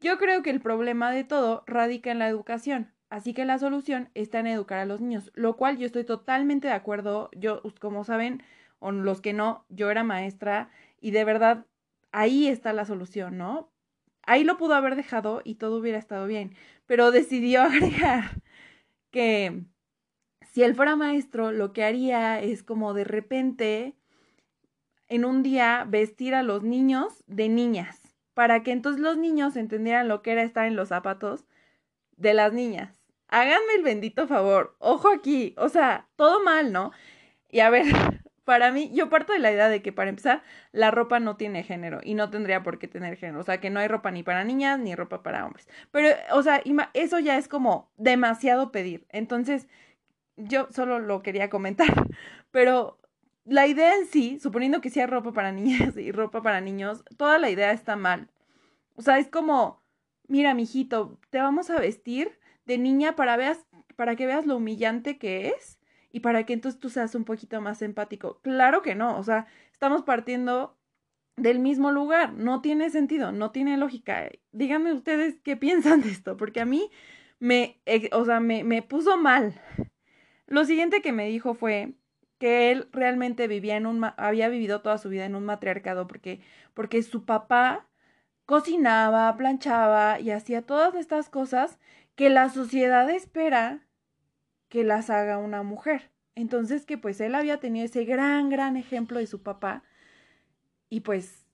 yo 0.00 0.16
creo 0.18 0.42
que 0.42 0.50
el 0.50 0.60
problema 0.60 1.12
de 1.12 1.24
todo 1.24 1.62
radica 1.66 2.10
en 2.10 2.18
la 2.18 2.28
educación. 2.28 2.92
Así 3.10 3.34
que 3.34 3.44
la 3.44 3.58
solución 3.58 4.08
está 4.14 4.40
en 4.40 4.46
educar 4.46 4.78
a 4.78 4.86
los 4.86 5.02
niños, 5.02 5.30
lo 5.34 5.58
cual 5.58 5.76
yo 5.76 5.84
estoy 5.84 6.04
totalmente 6.04 6.68
de 6.68 6.74
acuerdo. 6.74 7.28
Yo, 7.36 7.60
como 7.78 8.04
saben, 8.04 8.42
o 8.78 8.90
los 8.92 9.20
que 9.20 9.34
no, 9.34 9.66
yo 9.68 9.90
era 9.90 10.04
maestra 10.04 10.70
y 11.00 11.10
de 11.10 11.24
verdad 11.24 11.66
ahí 12.12 12.48
está 12.48 12.72
la 12.72 12.86
solución, 12.86 13.36
¿no? 13.36 13.71
Ahí 14.24 14.44
lo 14.44 14.56
pudo 14.56 14.74
haber 14.74 14.96
dejado 14.96 15.42
y 15.44 15.56
todo 15.56 15.78
hubiera 15.78 15.98
estado 15.98 16.26
bien, 16.26 16.54
pero 16.86 17.10
decidió 17.10 17.62
agregar 17.62 18.42
que 19.10 19.64
si 20.52 20.62
él 20.62 20.74
fuera 20.74 20.96
maestro, 20.96 21.52
lo 21.52 21.72
que 21.72 21.84
haría 21.84 22.40
es 22.40 22.62
como 22.62 22.94
de 22.94 23.04
repente 23.04 23.94
en 25.08 25.24
un 25.24 25.42
día 25.42 25.84
vestir 25.88 26.34
a 26.34 26.42
los 26.42 26.62
niños 26.62 27.22
de 27.26 27.48
niñas, 27.48 28.00
para 28.34 28.62
que 28.62 28.72
entonces 28.72 29.02
los 29.02 29.18
niños 29.18 29.56
entendieran 29.56 30.08
lo 30.08 30.22
que 30.22 30.32
era 30.32 30.42
estar 30.42 30.66
en 30.66 30.76
los 30.76 30.88
zapatos 30.88 31.44
de 32.16 32.34
las 32.34 32.52
niñas 32.52 33.02
háganme 33.32 33.74
el 33.76 33.82
bendito 33.82 34.28
favor, 34.28 34.76
ojo 34.78 35.10
aquí, 35.10 35.54
o 35.58 35.68
sea, 35.70 36.06
todo 36.16 36.44
mal, 36.44 36.70
¿no? 36.72 36.92
Y 37.50 37.60
a 37.60 37.70
ver, 37.70 37.86
para 38.44 38.72
mí, 38.72 38.90
yo 38.92 39.08
parto 39.08 39.32
de 39.32 39.38
la 39.38 39.52
idea 39.52 39.68
de 39.68 39.82
que 39.82 39.92
para 39.92 40.10
empezar, 40.10 40.42
la 40.72 40.90
ropa 40.90 41.20
no 41.20 41.36
tiene 41.36 41.62
género 41.62 42.00
y 42.02 42.14
no 42.14 42.30
tendría 42.30 42.62
por 42.62 42.78
qué 42.78 42.88
tener 42.88 43.16
género, 43.16 43.40
o 43.40 43.44
sea, 43.44 43.60
que 43.60 43.70
no 43.70 43.80
hay 43.80 43.88
ropa 43.88 44.10
ni 44.10 44.22
para 44.22 44.44
niñas 44.44 44.78
ni 44.78 44.94
ropa 44.94 45.22
para 45.22 45.46
hombres. 45.46 45.68
Pero, 45.90 46.08
o 46.32 46.42
sea, 46.42 46.62
eso 46.94 47.18
ya 47.20 47.38
es 47.38 47.48
como 47.48 47.90
demasiado 47.96 48.72
pedir. 48.72 49.06
Entonces, 49.10 49.68
yo 50.36 50.68
solo 50.70 50.98
lo 50.98 51.22
quería 51.22 51.50
comentar, 51.50 51.88
pero 52.50 52.98
la 53.44 53.66
idea 53.66 53.96
en 53.96 54.06
sí, 54.06 54.38
suponiendo 54.40 54.80
que 54.80 54.90
sea 54.90 55.06
ropa 55.06 55.32
para 55.32 55.52
niñas 55.52 55.96
y 55.96 56.12
ropa 56.12 56.42
para 56.42 56.60
niños, 56.60 57.04
toda 57.16 57.38
la 57.38 57.50
idea 57.50 57.72
está 57.72 57.96
mal. 57.96 58.28
O 58.96 59.02
sea, 59.02 59.18
es 59.18 59.28
como, 59.28 59.82
mira, 60.28 60.54
mijito, 60.54 61.18
te 61.30 61.38
vamos 61.38 61.70
a 61.70 61.78
vestir 61.78 62.38
de 62.66 62.78
niña 62.78 63.16
para, 63.16 63.36
veas, 63.36 63.66
para 63.96 64.16
que 64.16 64.26
veas 64.26 64.46
lo 64.46 64.56
humillante 64.56 65.18
que 65.18 65.48
es 65.48 65.78
y 66.12 66.20
para 66.20 66.44
que 66.44 66.52
entonces 66.52 66.78
tú 66.78 66.90
seas 66.90 67.14
un 67.14 67.24
poquito 67.24 67.60
más 67.60 67.82
empático. 67.82 68.40
Claro 68.42 68.82
que 68.82 68.94
no, 68.94 69.18
o 69.18 69.22
sea, 69.22 69.46
estamos 69.72 70.02
partiendo 70.02 70.78
del 71.36 71.58
mismo 71.58 71.90
lugar, 71.90 72.34
no 72.34 72.60
tiene 72.60 72.90
sentido, 72.90 73.32
no 73.32 73.50
tiene 73.50 73.76
lógica. 73.76 74.30
Díganme 74.52 74.92
ustedes 74.92 75.38
qué 75.42 75.56
piensan 75.58 76.02
de 76.02 76.10
esto, 76.10 76.36
porque 76.36 76.60
a 76.60 76.66
mí 76.66 76.90
me, 77.38 77.80
o 78.12 78.24
sea, 78.24 78.40
me, 78.40 78.62
me 78.64 78.82
puso 78.82 79.16
mal. 79.16 79.60
Lo 80.46 80.64
siguiente 80.64 81.02
que 81.02 81.12
me 81.12 81.26
dijo 81.28 81.54
fue 81.54 81.94
que 82.38 82.70
él 82.70 82.88
realmente 82.92 83.48
vivía 83.48 83.76
en 83.76 83.86
un, 83.86 84.04
había 84.16 84.48
vivido 84.48 84.82
toda 84.82 84.98
su 84.98 85.08
vida 85.08 85.24
en 85.24 85.36
un 85.36 85.44
matriarcado 85.44 86.06
porque, 86.06 86.40
porque 86.74 87.02
su 87.02 87.24
papá 87.24 87.88
cocinaba, 88.46 89.34
planchaba 89.36 90.20
y 90.20 90.30
hacía 90.30 90.62
todas 90.62 90.94
estas 90.94 91.30
cosas 91.30 91.78
que 92.16 92.30
la 92.30 92.50
sociedad 92.50 93.08
espera 93.10 93.86
que 94.72 94.84
las 94.84 95.10
haga 95.10 95.36
una 95.36 95.62
mujer. 95.62 96.10
Entonces 96.34 96.86
que 96.86 96.96
pues 96.96 97.20
él 97.20 97.34
había 97.34 97.60
tenido 97.60 97.84
ese 97.84 98.06
gran, 98.06 98.48
gran 98.48 98.78
ejemplo 98.78 99.18
de 99.18 99.26
su 99.26 99.42
papá 99.42 99.82
y 100.88 101.00
pues 101.00 101.44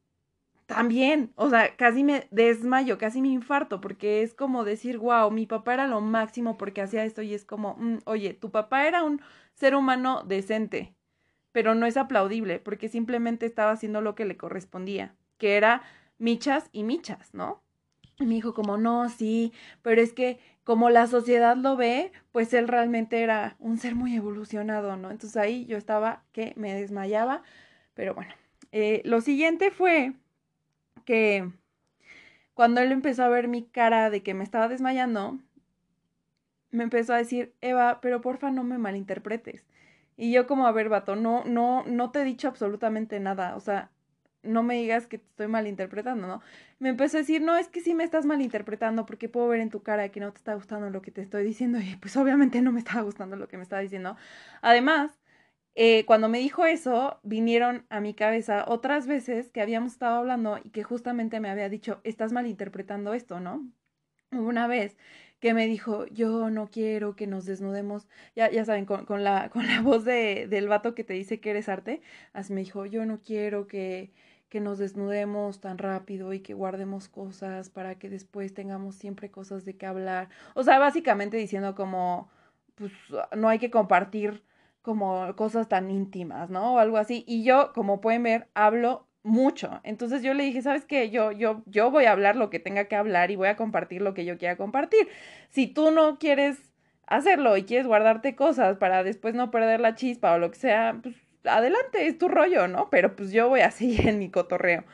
también, 0.67 1.33
o 1.35 1.51
sea, 1.51 1.75
casi 1.75 2.05
me 2.05 2.29
desmayo, 2.31 2.97
casi 2.97 3.21
me 3.21 3.27
infarto, 3.27 3.81
porque 3.81 4.23
es 4.23 4.35
como 4.35 4.63
decir, 4.63 4.99
wow, 4.99 5.33
mi 5.33 5.47
papá 5.47 5.75
era 5.75 5.89
lo 5.89 6.01
máximo 6.01 6.57
porque 6.59 6.81
hacía 6.81 7.05
esto 7.05 7.23
y 7.23 7.35
es 7.35 7.45
como, 7.45 7.75
mm, 7.81 7.99
oye, 8.05 8.35
tu 8.35 8.53
papá 8.53 8.87
era 8.87 9.03
un 9.03 9.21
ser 9.53 9.75
humano 9.75 10.23
decente, 10.23 10.95
pero 11.51 11.75
no 11.75 11.87
es 11.87 11.97
aplaudible 11.97 12.61
porque 12.61 12.89
simplemente 12.89 13.47
estaba 13.47 13.73
haciendo 13.73 14.01
lo 14.01 14.15
que 14.15 14.27
le 14.27 14.37
correspondía, 14.37 15.17
que 15.39 15.57
era 15.57 15.83
michas 16.19 16.69
y 16.71 16.85
michas, 16.85 17.35
¿no? 17.35 17.65
Y 18.21 18.27
me 18.27 18.35
dijo 18.35 18.55
como, 18.55 18.79
no, 18.79 19.09
sí, 19.09 19.53
pero 19.83 20.01
es 20.01 20.13
que 20.13 20.39
como 20.69 20.91
la 20.91 21.07
sociedad 21.07 21.57
lo 21.57 21.79
ve, 21.79 22.13
pues 22.31 22.53
él 22.53 22.69
realmente 22.69 23.23
era 23.23 23.57
un 23.59 23.79
ser 23.79 23.95
muy 23.95 24.15
evolucionado, 24.15 24.99
¿no? 24.99 25.11
Entonces 25.11 25.39
ahí 25.39 25.65
yo 25.65 25.79
estaba 25.79 26.25
que 26.33 26.53
me 26.57 26.75
desmayaba, 26.75 27.43
pero 27.95 28.15
bueno. 28.15 28.35
Eh, 28.71 29.01
lo 29.07 29.23
siguiente 29.23 29.71
fue 29.71 30.13
que 31.07 31.51
cuando 32.53 32.83
él 32.83 32.93
empezó 32.93 33.25
a 33.25 33.31
ver 33.31 33.49
mi 33.49 33.63
cara 33.65 34.11
de 34.11 34.23
que 34.23 34.35
me 34.35 34.45
estaba 34.45 34.69
desmayando, 34.69 35.39
me 36.71 36.85
empezó 36.85 37.15
a 37.15 37.17
decir, 37.17 37.55
Eva, 37.63 38.01
pero 38.03 38.21
porfa 38.21 38.51
no 38.51 38.63
me 38.63 38.77
malinterpretes. 38.77 39.65
Y 40.19 40.33
yo 40.33 40.47
como, 40.47 40.67
a 40.67 40.73
ver, 40.73 40.91
vato, 40.91 41.17
no, 41.17 41.45
no, 41.45 41.83
no 41.87 42.11
te 42.11 42.21
he 42.21 42.25
dicho 42.25 42.47
absolutamente 42.47 43.21
nada. 43.21 43.57
O 43.57 43.61
sea, 43.61 43.91
no 44.49 44.63
me 44.63 44.75
digas 44.77 45.07
que 45.07 45.19
te 45.19 45.27
estoy 45.27 45.49
malinterpretando, 45.49 46.27
¿no? 46.27 46.43
Me 46.79 46.91
empezó 46.91 47.19
a 47.19 47.21
decir, 47.21 47.43
no, 47.43 47.57
es 47.57 47.69
que 47.69 47.81
sí 47.81 47.95
me 47.95 48.05
estás 48.05 48.27
malinterpretando 48.27 49.07
porque 49.07 49.29
puedo 49.29 49.49
ver 49.49 49.61
en 49.61 49.71
tu 49.71 49.83
cara 49.83 50.09
que 50.11 50.21
no 50.21 50.33
te 50.33 50.39
está 50.39 50.55
gustando 50.55 50.91
lo 50.91 51.03
que 51.03 51.11
te 51.11 51.23
estoy 51.23 51.45
diciendo 51.45 51.79
y 51.81 51.97
pues 51.97 52.17
obviamente 52.17 52.63
no 52.63 52.73
me 52.73 52.81
estaba 52.81 53.03
gustando 53.03 53.37
lo 53.37 53.49
que 53.49 53.57
me 53.57 53.63
estaba 53.63 53.83
diciendo. 53.83 54.17
Además, 54.63 55.19
eh, 55.75 56.05
cuando 56.07 56.29
me 56.29 56.39
dijo 56.39 56.67
eso, 56.67 57.21
vinieron 57.23 57.87
a 57.89 58.01
mi 58.01 58.15
cabeza 58.15 58.65
otras 58.67 59.07
veces 59.07 59.51
que 59.53 59.61
habíamos 59.61 59.93
estado 59.93 60.17
hablando 60.19 60.59
y 60.63 60.71
que 60.71 60.83
justamente 60.83 61.41
me 61.41 61.51
había 61.51 61.69
dicho, 61.69 62.01
estás 62.05 62.33
malinterpretando 62.33 63.15
esto, 63.15 63.39
¿no? 63.41 63.71
Una 64.33 64.67
vez 64.67 64.97
que 65.41 65.55
me 65.55 65.67
dijo, 65.67 66.07
yo 66.07 66.51
no 66.51 66.69
quiero 66.71 67.17
que 67.17 67.27
nos 67.27 67.45
desnudemos, 67.47 68.09
ya, 68.35 68.51
ya 68.51 68.65
saben, 68.65 68.87
con, 68.87 69.05
con, 69.07 69.25
la, 69.25 69.51
con 69.53 69.67
la 69.67 69.81
voz 69.81 70.05
de, 70.05 70.47
del 70.49 70.69
vato 70.69 70.95
que 70.95 71.05
te 71.05 71.15
dice 71.15 71.41
que 71.41 71.51
eres 71.51 71.69
arte, 71.69 72.03
así 72.33 72.53
me 72.53 72.61
dijo, 72.63 72.87
yo 72.87 73.07
no 73.07 73.21
quiero 73.23 73.67
que, 73.69 74.13
que 74.49 74.61
nos 74.61 74.79
desnudemos 74.79 75.61
tan 75.61 75.79
rápido 75.79 76.33
y 76.33 76.41
que 76.41 76.55
guardemos 76.55 77.09
cosas 77.09 77.71
para 77.71 77.97
que 77.97 78.09
después 78.09 78.55
tengamos 78.55 78.95
siempre 78.97 79.31
cosas 79.31 79.65
de 79.65 79.77
qué 79.77 79.87
hablar. 79.87 80.29
O 80.55 80.63
sea, 80.63 80.79
básicamente 80.79 81.37
diciendo 81.37 81.75
como, 81.75 82.31
pues 82.75 82.93
no 83.37 83.49
hay 83.49 83.59
que 83.59 83.71
compartir 83.71 84.43
como 84.83 85.35
cosas 85.37 85.69
tan 85.69 85.91
íntimas, 85.91 86.49
¿no? 86.51 86.75
O 86.75 86.79
algo 86.79 86.97
así. 86.97 87.25
Y 87.27 87.45
yo, 87.45 87.73
como 87.75 88.01
pueden 88.01 88.23
ver, 88.23 88.49
hablo 88.55 89.07
mucho. 89.23 89.81
Entonces 89.85 90.23
yo 90.23 90.33
le 90.35 90.45
dije, 90.45 90.63
¿sabes 90.63 90.87
qué? 90.87 91.11
Yo, 91.11 91.33
yo, 91.33 91.63
yo 91.67 91.91
voy 91.91 92.07
a 92.07 92.13
hablar 92.13 92.37
lo 92.37 92.51
que 92.51 92.59
tenga 92.59 92.87
que 92.87 92.97
hablar 92.97 93.31
y 93.31 93.37
voy 93.37 93.49
a 93.49 93.57
compartir 93.57 94.01
lo 94.01 94.15
que 94.15 94.25
yo 94.25 94.39
quiera 94.39 94.57
compartir. 94.57 95.09
Si 95.51 95.67
tú 95.67 95.91
no 95.91 96.19
quieres 96.19 96.73
hacerlo 97.07 97.57
y 97.57 97.65
quieres 97.65 97.87
guardarte 97.87 98.35
cosas 98.35 98.77
para 98.79 99.03
después 99.03 99.35
no 99.35 99.51
perder 99.51 99.81
la 99.81 99.95
chispa 99.95 100.33
o 100.33 100.39
lo 100.39 100.51
que 100.51 100.59
sea, 100.59 100.99
pues 101.03 101.15
adelante, 101.45 102.07
es 102.07 102.19
tu 102.19 102.29
rollo, 102.29 102.69
¿no? 102.69 102.91
Pero 102.91 103.17
pues 103.17 103.33
yo 103.33 103.49
voy 103.49 103.61
a 103.61 103.71
seguir 103.73 104.09
en 104.09 104.19
mi 104.19 104.31
cotorreo. 104.31 104.85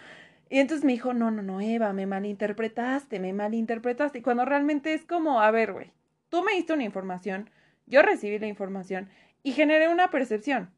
Y 0.50 0.58
entonces 0.58 0.84
me 0.84 0.92
dijo, 0.92 1.14
no, 1.14 1.30
no, 1.30 1.42
no, 1.42 1.60
Eva, 1.60 1.92
me 1.92 2.06
malinterpretaste, 2.06 3.18
me 3.18 3.32
malinterpretaste. 3.32 4.18
Y 4.18 4.22
cuando 4.22 4.44
realmente 4.44 4.94
es 4.94 5.04
como, 5.04 5.40
a 5.40 5.50
ver, 5.50 5.72
güey, 5.72 5.92
tú 6.28 6.42
me 6.42 6.52
diste 6.52 6.72
una 6.72 6.84
información, 6.84 7.50
yo 7.86 8.02
recibí 8.02 8.38
la 8.38 8.46
información 8.46 9.08
y 9.42 9.52
generé 9.52 9.88
una 9.88 10.10
percepción. 10.10 10.70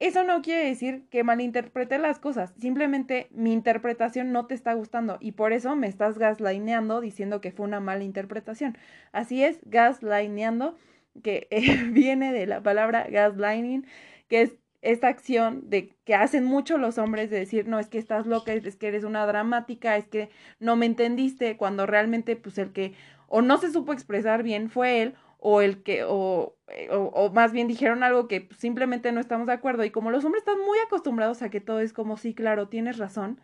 Eso 0.00 0.24
no 0.24 0.42
quiere 0.42 0.66
decir 0.66 1.06
que 1.08 1.22
malinterprete 1.24 1.98
las 1.98 2.18
cosas, 2.18 2.52
simplemente 2.58 3.28
mi 3.30 3.52
interpretación 3.52 4.32
no 4.32 4.46
te 4.46 4.54
está 4.54 4.74
gustando 4.74 5.18
y 5.20 5.32
por 5.32 5.52
eso 5.52 5.76
me 5.76 5.86
estás 5.86 6.18
gaslineando 6.18 7.00
diciendo 7.00 7.40
que 7.40 7.52
fue 7.52 7.64
una 7.64 7.80
mala 7.80 8.02
interpretación. 8.02 8.76
Así 9.12 9.44
es, 9.44 9.60
gaslineando, 9.64 10.76
que 11.22 11.48
viene 11.92 12.32
de 12.32 12.46
la 12.46 12.62
palabra 12.62 13.06
gaslighting, 13.08 13.86
que 14.28 14.42
es 14.42 14.56
esta 14.84 15.08
acción 15.08 15.68
de 15.70 15.94
que 16.04 16.14
hacen 16.14 16.44
mucho 16.44 16.78
los 16.78 16.98
hombres 16.98 17.30
de 17.30 17.38
decir, 17.38 17.66
no, 17.66 17.78
es 17.78 17.88
que 17.88 17.98
estás 17.98 18.26
loca, 18.26 18.52
es 18.52 18.76
que 18.76 18.88
eres 18.88 19.04
una 19.04 19.26
dramática, 19.26 19.96
es 19.96 20.06
que 20.06 20.30
no 20.60 20.76
me 20.76 20.86
entendiste, 20.86 21.56
cuando 21.56 21.86
realmente 21.86 22.36
pues 22.36 22.58
el 22.58 22.72
que 22.72 22.94
o 23.28 23.42
no 23.42 23.56
se 23.58 23.72
supo 23.72 23.92
expresar 23.92 24.42
bien 24.42 24.68
fue 24.70 25.02
él 25.02 25.14
o 25.38 25.60
el 25.60 25.82
que, 25.82 26.04
o, 26.04 26.56
eh, 26.68 26.88
o, 26.90 27.10
o, 27.14 27.32
más 27.32 27.52
bien 27.52 27.66
dijeron 27.66 28.02
algo 28.02 28.28
que 28.28 28.48
simplemente 28.58 29.12
no 29.12 29.20
estamos 29.20 29.46
de 29.46 29.52
acuerdo. 29.54 29.84
Y 29.84 29.90
como 29.90 30.10
los 30.10 30.24
hombres 30.24 30.42
están 30.42 30.60
muy 30.60 30.78
acostumbrados 30.86 31.42
a 31.42 31.50
que 31.50 31.60
todo 31.60 31.80
es 31.80 31.92
como, 31.92 32.16
sí, 32.16 32.34
claro, 32.34 32.68
tienes 32.68 32.96
razón, 32.98 33.40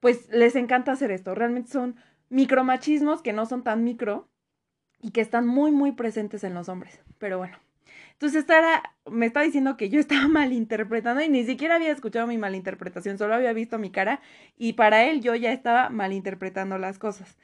pues 0.00 0.28
les 0.30 0.56
encanta 0.56 0.92
hacer 0.92 1.10
esto. 1.10 1.34
Realmente 1.34 1.70
son 1.70 1.96
micromachismos 2.30 3.22
que 3.22 3.32
no 3.32 3.46
son 3.46 3.62
tan 3.62 3.84
micro 3.84 4.28
y 5.00 5.10
que 5.12 5.20
están 5.20 5.46
muy, 5.46 5.70
muy 5.70 5.92
presentes 5.92 6.44
en 6.44 6.54
los 6.54 6.68
hombres. 6.68 7.00
Pero 7.18 7.38
bueno. 7.38 7.56
Entonces 8.12 8.40
esta 8.40 8.58
era, 8.58 8.94
me 9.10 9.26
está 9.26 9.42
diciendo 9.42 9.76
que 9.76 9.88
yo 9.88 10.00
estaba 10.00 10.28
malinterpretando 10.28 11.22
y 11.22 11.28
ni 11.28 11.44
siquiera 11.44 11.76
había 11.76 11.92
escuchado 11.92 12.26
mi 12.26 12.38
malinterpretación, 12.38 13.18
solo 13.18 13.34
había 13.34 13.52
visto 13.52 13.78
mi 13.78 13.90
cara 13.90 14.20
y 14.56 14.74
para 14.74 15.04
él 15.04 15.20
yo 15.20 15.34
ya 15.34 15.52
estaba 15.52 15.88
malinterpretando 15.90 16.78
las 16.78 16.98
cosas. 16.98 17.36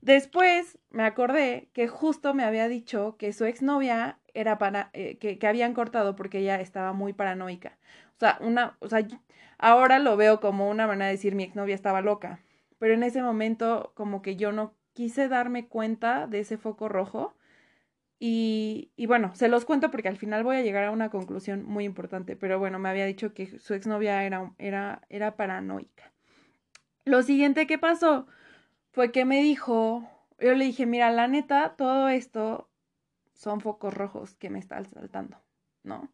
Después 0.00 0.78
me 0.90 1.04
acordé 1.04 1.68
que 1.72 1.88
justo 1.88 2.34
me 2.34 2.44
había 2.44 2.68
dicho 2.68 3.16
que 3.18 3.32
su 3.32 3.46
exnovia 3.46 4.18
era 4.34 4.58
para, 4.58 4.90
eh, 4.92 5.16
que, 5.18 5.38
que, 5.38 5.46
habían 5.46 5.72
cortado 5.72 6.14
porque 6.14 6.40
ella 6.40 6.60
estaba 6.60 6.92
muy 6.92 7.14
paranoica. 7.14 7.78
O 8.16 8.20
sea, 8.20 8.36
una, 8.40 8.76
o 8.80 8.88
sea, 8.88 9.06
ahora 9.58 9.98
lo 9.98 10.16
veo 10.16 10.40
como 10.40 10.68
una 10.68 10.86
manera 10.86 11.06
de 11.06 11.12
decir 11.12 11.34
mi 11.34 11.44
exnovia 11.44 11.74
estaba 11.74 12.02
loca. 12.02 12.40
Pero 12.78 12.94
en 12.94 13.02
ese 13.02 13.22
momento 13.22 13.92
como 13.94 14.20
que 14.20 14.36
yo 14.36 14.52
no 14.52 14.74
quise 14.92 15.28
darme 15.28 15.68
cuenta 15.68 16.26
de 16.26 16.40
ese 16.40 16.56
foco 16.56 16.88
rojo. 16.88 17.34
Y, 18.18 18.90
bueno, 19.06 19.34
se 19.34 19.48
los 19.48 19.64
cuento 19.64 19.90
porque 19.90 20.08
al 20.08 20.16
final 20.16 20.44
voy 20.44 20.56
a 20.56 20.62
llegar 20.62 20.84
a 20.84 20.90
una 20.90 21.10
conclusión 21.10 21.64
muy 21.64 21.84
importante. 21.84 22.36
Pero 22.36 22.58
bueno, 22.58 22.78
me 22.78 22.88
había 22.88 23.04
dicho 23.04 23.34
que 23.34 23.58
su 23.58 23.74
exnovia 23.74 24.24
era, 24.24 24.54
era, 24.58 25.02
era 25.10 25.36
paranoica. 25.36 26.12
Lo 27.04 27.22
siguiente 27.22 27.66
que 27.66 27.78
pasó 27.78 28.26
fue 28.92 29.12
que 29.12 29.24
me 29.24 29.42
dijo, 29.42 30.08
yo 30.38 30.54
le 30.54 30.64
dije, 30.64 30.86
mira, 30.86 31.10
la 31.10 31.28
neta, 31.28 31.74
todo 31.76 32.08
esto 32.08 32.70
son 33.34 33.60
focos 33.60 33.92
rojos 33.92 34.34
que 34.36 34.48
me 34.48 34.58
están 34.58 34.86
saltando, 34.86 35.42
¿no? 35.82 36.10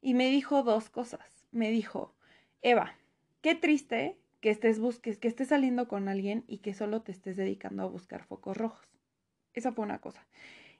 Y 0.00 0.14
me 0.14 0.28
dijo 0.30 0.62
dos 0.64 0.90
cosas. 0.90 1.46
Me 1.52 1.70
dijo, 1.70 2.14
Eva, 2.62 2.96
qué 3.40 3.54
triste 3.54 4.18
que 4.40 4.50
estés 4.50 4.80
busques, 4.80 5.18
que 5.18 5.28
estés 5.28 5.48
saliendo 5.48 5.86
con 5.86 6.08
alguien 6.08 6.44
y 6.48 6.58
que 6.58 6.74
solo 6.74 7.02
te 7.02 7.12
estés 7.12 7.36
dedicando 7.36 7.84
a 7.84 7.86
buscar 7.86 8.24
focos 8.24 8.56
rojos. 8.56 8.88
Esa 9.54 9.70
fue 9.72 9.84
una 9.84 10.00
cosa. 10.00 10.26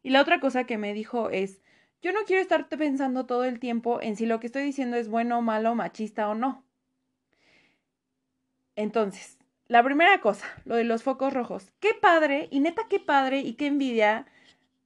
Y 0.02 0.10
la 0.10 0.20
otra 0.20 0.40
cosa 0.40 0.64
que 0.64 0.78
me 0.78 0.94
dijo 0.94 1.30
es, 1.30 1.60
yo 2.02 2.12
no 2.12 2.20
quiero 2.26 2.42
estarte 2.42 2.76
pensando 2.76 3.26
todo 3.26 3.44
el 3.44 3.60
tiempo 3.60 4.00
en 4.02 4.16
si 4.16 4.26
lo 4.26 4.40
que 4.40 4.46
estoy 4.46 4.64
diciendo 4.64 4.96
es 4.96 5.08
bueno, 5.08 5.40
malo, 5.42 5.74
machista 5.74 6.28
o 6.28 6.34
no. 6.34 6.64
Entonces, 8.74 9.38
la 9.68 9.82
primera 9.82 10.20
cosa, 10.20 10.46
lo 10.64 10.74
de 10.74 10.84
los 10.84 11.02
focos 11.02 11.32
rojos. 11.32 11.72
Qué 11.78 11.94
padre, 11.94 12.48
y 12.50 12.60
neta 12.60 12.82
qué 12.88 12.98
padre 12.98 13.40
y 13.40 13.54
qué 13.54 13.66
envidia 13.66 14.26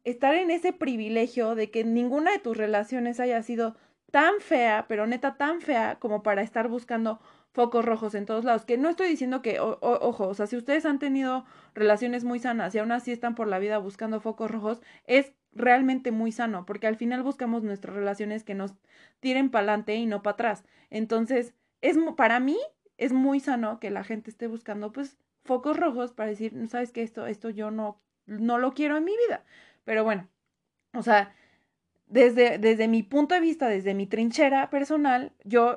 estar 0.04 0.34
en 0.34 0.50
ese 0.50 0.72
privilegio 0.72 1.54
de 1.54 1.70
que 1.70 1.84
ninguna 1.84 2.32
de 2.32 2.38
tus 2.38 2.56
relaciones 2.56 3.18
haya 3.18 3.42
sido 3.42 3.76
tan 4.10 4.40
fea, 4.40 4.86
pero 4.88 5.06
neta 5.06 5.36
tan 5.36 5.60
fea 5.60 5.98
como 5.98 6.22
para 6.22 6.42
estar 6.42 6.68
buscando 6.68 7.20
focos 7.56 7.86
rojos 7.86 8.14
en 8.14 8.26
todos 8.26 8.44
lados. 8.44 8.66
Que 8.66 8.76
no 8.76 8.90
estoy 8.90 9.08
diciendo 9.08 9.40
que, 9.40 9.58
ojo, 9.60 10.28
o 10.28 10.34
sea, 10.34 10.46
si 10.46 10.58
ustedes 10.58 10.84
han 10.84 10.98
tenido 10.98 11.46
relaciones 11.74 12.22
muy 12.22 12.38
sanas 12.38 12.74
y 12.74 12.78
aún 12.78 12.92
así 12.92 13.12
están 13.12 13.34
por 13.34 13.48
la 13.48 13.58
vida 13.58 13.78
buscando 13.78 14.20
focos 14.20 14.50
rojos, 14.50 14.82
es 15.06 15.32
realmente 15.54 16.10
muy 16.12 16.32
sano, 16.32 16.66
porque 16.66 16.86
al 16.86 16.96
final 16.96 17.22
buscamos 17.22 17.62
nuestras 17.62 17.96
relaciones 17.96 18.44
que 18.44 18.54
nos 18.54 18.74
tiren 19.20 19.50
para 19.50 19.62
adelante 19.62 19.94
y 19.94 20.04
no 20.04 20.22
para 20.22 20.34
atrás. 20.34 20.64
Entonces, 20.90 21.54
es 21.80 21.96
para 22.14 22.40
mí 22.40 22.58
es 22.98 23.14
muy 23.14 23.40
sano 23.40 23.80
que 23.80 23.90
la 23.90 24.04
gente 24.04 24.28
esté 24.30 24.48
buscando 24.48 24.92
pues 24.92 25.16
focos 25.44 25.78
rojos 25.78 26.12
para 26.12 26.28
decir, 26.28 26.52
sabes 26.68 26.92
que 26.92 27.02
esto 27.02 27.26
esto 27.26 27.48
yo 27.48 27.70
no 27.70 28.02
no 28.26 28.58
lo 28.58 28.74
quiero 28.74 28.98
en 28.98 29.04
mi 29.06 29.12
vida. 29.26 29.44
Pero 29.84 30.04
bueno, 30.04 30.28
o 30.92 31.02
sea, 31.02 31.34
desde, 32.06 32.58
desde 32.58 32.86
mi 32.88 33.02
punto 33.02 33.34
de 33.34 33.40
vista, 33.40 33.68
desde 33.68 33.94
mi 33.94 34.06
trinchera 34.06 34.68
personal, 34.68 35.32
yo 35.44 35.76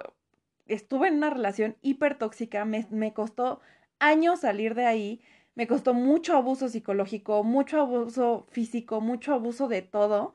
estuve 0.70 1.08
en 1.08 1.16
una 1.16 1.30
relación 1.30 1.76
hiper 1.82 2.18
tóxica, 2.18 2.66
me, 2.66 2.86
me 2.92 3.14
costó 3.14 3.62
años 4.00 4.42
salir 4.42 4.76
de 4.76 4.86
ahí, 4.86 5.22
me 5.56 5.68
costó 5.68 5.94
mucho 5.94 6.36
abuso 6.36 6.70
psicológico, 6.70 7.44
mucho 7.44 7.82
abuso 7.82 8.48
físico, 8.52 9.02
mucho 9.02 9.34
abuso 9.34 9.68
de 9.68 9.82
todo. 9.82 10.34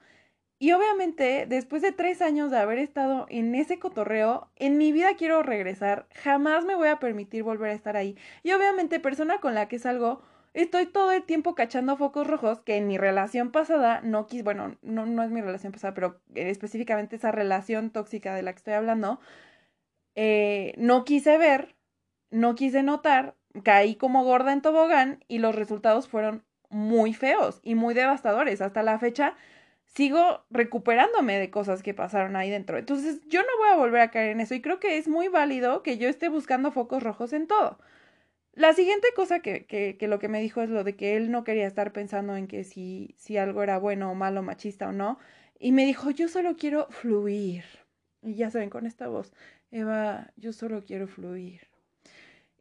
Y 0.59 0.73
obviamente, 0.73 1.47
después 1.49 1.83
de 1.83 1.93
tres 1.93 2.23
años 2.23 2.51
de 2.51 2.59
haber 2.59 2.79
estado 2.79 3.27
en 3.29 3.55
ese 3.55 3.79
cotorreo, 3.79 4.51
en 4.57 4.79
mi 4.79 4.93
vida 4.93 5.17
quiero 5.17 5.43
regresar, 5.43 6.07
jamás 6.15 6.65
me 6.65 6.75
voy 6.75 6.89
a 6.89 6.99
permitir 6.99 7.43
volver 7.43 7.71
a 7.71 7.75
estar 7.75 7.97
ahí. 7.97 8.17
Y 8.43 8.53
obviamente, 8.53 9.01
persona 9.01 9.39
con 9.41 9.55
la 9.55 9.69
que 9.69 9.79
salgo, 9.79 10.23
estoy 10.55 10.87
todo 10.87 11.13
el 11.13 11.25
tiempo 11.25 11.55
cachando 11.55 11.97
focos 11.97 12.27
rojos 12.27 12.61
que 12.61 12.77
en 12.77 12.87
mi 12.87 12.99
relación 12.99 13.51
pasada 13.51 14.01
no 14.03 14.27
quise, 14.27 14.45
bueno, 14.45 14.77
no, 14.83 15.07
no 15.07 15.23
es 15.23 15.31
mi 15.31 15.41
relación 15.41 15.73
pasada, 15.73 15.95
pero 15.95 16.21
específicamente 16.35 17.17
esa 17.17 17.33
relación 17.33 17.91
tóxica 17.91 18.35
de 18.35 18.43
la 18.43 18.53
que 18.53 18.59
estoy 18.59 18.75
hablando, 18.75 19.21
eh, 20.15 20.75
no 20.77 21.05
quise 21.05 21.39
ver, 21.39 21.75
no 22.31 22.55
quise 22.55 22.83
notar, 22.83 23.37
caí 23.63 23.95
como 23.97 24.25
gorda 24.25 24.53
en 24.53 24.63
tobogán 24.63 25.25
y 25.29 25.39
los 25.39 25.55
resultados 25.55 26.09
fueron 26.09 26.45
muy 26.71 27.15
feos 27.15 27.61
y 27.63 27.75
muy 27.75 27.95
devastadores. 27.95 28.61
Hasta 28.61 28.83
la 28.83 28.99
fecha 28.99 29.37
sigo 29.87 30.45
recuperándome 30.51 31.39
de 31.39 31.51
cosas 31.51 31.83
que 31.83 31.95
pasaron 31.95 32.37
ahí 32.37 32.51
dentro. 32.51 32.79
Entonces 32.79 33.21
yo 33.29 33.43
no 33.43 33.49
voy 33.59 33.69
a 33.71 33.77
volver 33.77 34.01
a 34.01 34.11
caer 34.11 34.31
en 34.31 34.41
eso 34.41 34.55
y 34.55 34.61
creo 34.61 34.81
que 34.81 34.99
es 34.99 35.09
muy 35.09 35.29
válido 35.29 35.83
que 35.83 35.99
yo 35.99 36.09
esté 36.09 36.29
buscando 36.29 36.73
focos 36.73 37.03
rojos 37.03 37.33
en 37.33 37.47
todo. 37.47 37.79
La 38.55 38.73
siguiente 38.73 39.09
cosa 39.17 39.41
que, 39.41 39.67
que, 39.67 39.97
que, 39.99 40.09
lo 40.09 40.19
que 40.21 40.29
me 40.29 40.41
dijo 40.41 40.63
es 40.63 40.71
lo 40.71 40.85
de 40.85 40.95
que 40.97 41.17
él 41.17 41.31
no 41.31 41.43
quería 41.43 41.67
estar 41.67 41.93
pensando 41.93 42.37
en 42.37 42.47
que 42.47 42.63
si, 42.65 43.15
si 43.19 43.37
algo 43.37 43.63
era 43.63 43.79
bueno 43.79 44.11
o 44.11 44.15
malo, 44.15 44.43
machista 44.43 44.89
o 44.89 44.93
no. 44.93 45.19
Y 45.59 45.73
me 45.73 45.85
dijo, 45.85 46.11
yo 46.11 46.29
solo 46.29 46.57
quiero 46.57 46.87
fluir. 46.91 47.65
Y 48.23 48.35
ya 48.35 48.51
saben, 48.51 48.71
con 48.71 48.87
esta 48.87 49.09
voz, 49.09 49.33
Eva, 49.75 50.33
yo 50.37 50.53
solo 50.53 50.85
quiero 50.85 51.09
fluir. 51.09 51.63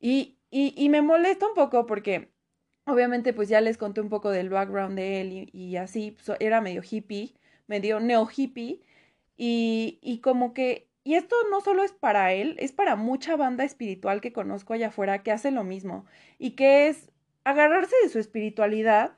Y, 0.01 0.39
y, 0.49 0.73
y 0.75 0.89
me 0.89 1.03
molesta 1.03 1.47
un 1.47 1.53
poco 1.53 1.85
porque 1.85 2.31
obviamente 2.85 3.33
pues 3.33 3.49
ya 3.49 3.61
les 3.61 3.77
conté 3.77 4.01
un 4.01 4.09
poco 4.09 4.31
del 4.31 4.49
background 4.49 4.97
de 4.97 5.21
él 5.21 5.31
y, 5.31 5.49
y 5.53 5.77
así, 5.77 6.17
era 6.39 6.59
medio 6.59 6.81
hippie, 6.81 7.35
medio 7.67 7.99
neo 7.99 8.27
hippie. 8.35 8.81
Y, 9.37 9.99
y 10.01 10.19
como 10.21 10.53
que 10.53 10.89
y 11.03 11.15
esto 11.15 11.35
no 11.51 11.61
solo 11.61 11.83
es 11.83 11.91
para 11.91 12.33
él, 12.33 12.55
es 12.59 12.71
para 12.71 12.95
mucha 12.95 13.35
banda 13.35 13.63
espiritual 13.63 14.21
que 14.21 14.33
conozco 14.33 14.73
allá 14.73 14.87
afuera 14.87 15.21
que 15.21 15.31
hace 15.31 15.51
lo 15.51 15.63
mismo 15.63 16.05
y 16.39 16.51
que 16.51 16.87
es 16.87 17.11
agarrarse 17.43 17.95
de 18.03 18.09
su 18.09 18.19
espiritualidad 18.19 19.17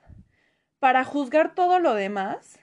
para 0.79 1.03
juzgar 1.05 1.55
todo 1.55 1.79
lo 1.79 1.93
demás 1.93 2.59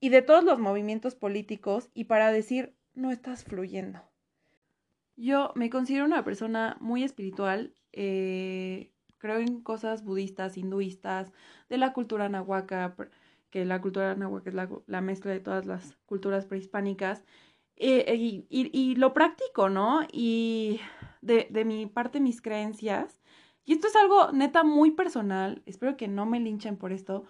y 0.00 0.08
de 0.08 0.22
todos 0.22 0.42
los 0.42 0.58
movimientos 0.58 1.14
políticos 1.14 1.90
y 1.94 2.04
para 2.04 2.32
decir 2.32 2.74
no 2.94 3.10
estás 3.12 3.44
fluyendo. 3.44 4.11
Yo 5.16 5.52
me 5.54 5.70
considero 5.70 6.04
una 6.04 6.24
persona 6.24 6.76
muy 6.80 7.02
espiritual, 7.04 7.74
eh, 7.92 8.92
creo 9.18 9.38
en 9.38 9.60
cosas 9.62 10.04
budistas, 10.04 10.56
hinduistas, 10.56 11.32
de 11.68 11.78
la 11.78 11.92
cultura 11.92 12.28
nahuaca, 12.28 12.96
que 13.50 13.64
la 13.64 13.80
cultura 13.80 14.14
nahuaca 14.14 14.50
es 14.50 14.54
la, 14.54 14.68
la 14.86 15.00
mezcla 15.00 15.30
de 15.30 15.40
todas 15.40 15.66
las 15.66 15.96
culturas 16.06 16.46
prehispánicas 16.46 17.24
eh, 17.76 18.14
y, 18.16 18.46
y, 18.48 18.94
lo 18.96 19.12
práctico, 19.12 19.68
¿no? 19.68 20.02
Y 20.12 20.80
de, 21.20 21.48
de 21.50 21.64
mi 21.64 21.86
parte, 21.86 22.20
mis 22.20 22.40
creencias. 22.40 23.20
Y 23.64 23.72
esto 23.74 23.88
es 23.88 23.96
algo 23.96 24.32
neta 24.32 24.64
muy 24.64 24.90
personal, 24.92 25.62
espero 25.66 25.96
que 25.96 26.08
no 26.08 26.26
me 26.26 26.40
linchen 26.40 26.76
por 26.76 26.92
esto, 26.92 27.24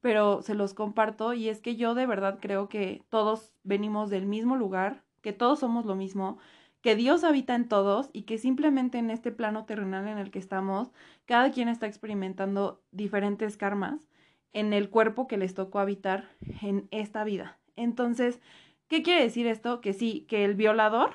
pero 0.00 0.42
se 0.42 0.54
los 0.54 0.74
comparto 0.74 1.32
y 1.32 1.48
es 1.48 1.60
que 1.60 1.76
yo 1.76 1.94
de 1.94 2.06
verdad 2.06 2.38
creo 2.40 2.68
que 2.68 3.02
todos 3.08 3.52
venimos 3.62 4.10
del 4.10 4.26
mismo 4.26 4.56
lugar, 4.56 5.04
que 5.22 5.32
todos 5.32 5.60
somos 5.60 5.86
lo 5.86 5.94
mismo, 5.94 6.38
que 6.86 6.94
Dios 6.94 7.24
habita 7.24 7.56
en 7.56 7.66
todos 7.66 8.10
y 8.12 8.22
que 8.22 8.38
simplemente 8.38 8.98
en 8.98 9.10
este 9.10 9.32
plano 9.32 9.64
terrenal 9.64 10.06
en 10.06 10.18
el 10.18 10.30
que 10.30 10.38
estamos, 10.38 10.92
cada 11.24 11.50
quien 11.50 11.68
está 11.68 11.86
experimentando 11.86 12.80
diferentes 12.92 13.56
karmas 13.56 14.08
en 14.52 14.72
el 14.72 14.88
cuerpo 14.88 15.26
que 15.26 15.36
les 15.36 15.54
tocó 15.54 15.80
habitar 15.80 16.30
en 16.62 16.86
esta 16.92 17.24
vida. 17.24 17.58
Entonces, 17.74 18.40
¿Qué 18.88 19.02
quiere 19.02 19.22
decir 19.22 19.46
esto? 19.46 19.80
Que 19.80 19.92
sí, 19.92 20.26
que 20.28 20.44
el 20.44 20.54
violador 20.54 21.10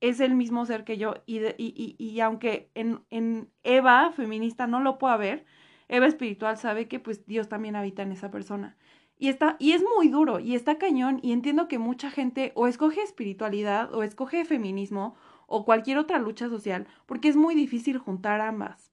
es 0.00 0.20
el 0.20 0.34
mismo 0.34 0.64
ser 0.66 0.84
que 0.84 0.96
yo 0.96 1.14
y, 1.26 1.40
y, 1.58 1.96
y, 1.98 2.20
aunque 2.20 2.70
en, 2.74 3.00
en, 3.10 3.50
Eva 3.64 4.12
feminista 4.12 4.68
no 4.68 4.80
lo 4.80 4.98
pueda 4.98 5.16
ver, 5.16 5.44
Eva 5.88 6.06
espiritual 6.06 6.56
sabe 6.56 6.86
que 6.86 7.00
pues 7.00 7.26
Dios 7.26 7.48
también 7.48 7.74
habita 7.74 8.02
en 8.02 8.12
esa 8.12 8.30
persona. 8.30 8.76
Y, 9.18 9.28
está, 9.28 9.56
y 9.58 9.72
es 9.72 9.82
muy 9.96 10.08
duro 10.08 10.38
y 10.38 10.54
está 10.54 10.78
cañón 10.78 11.18
y 11.22 11.32
entiendo 11.32 11.66
que 11.66 11.78
mucha 11.78 12.08
gente 12.10 12.52
o 12.54 12.68
escoge 12.68 13.02
espiritualidad 13.02 13.92
o 13.92 14.04
escoge 14.04 14.44
feminismo 14.44 15.16
o 15.48 15.64
cualquier 15.64 15.98
otra 15.98 16.18
lucha 16.18 16.48
social 16.48 16.86
porque 17.06 17.28
es 17.28 17.36
muy 17.36 17.56
difícil 17.56 17.98
juntar 17.98 18.40
ambas. 18.40 18.92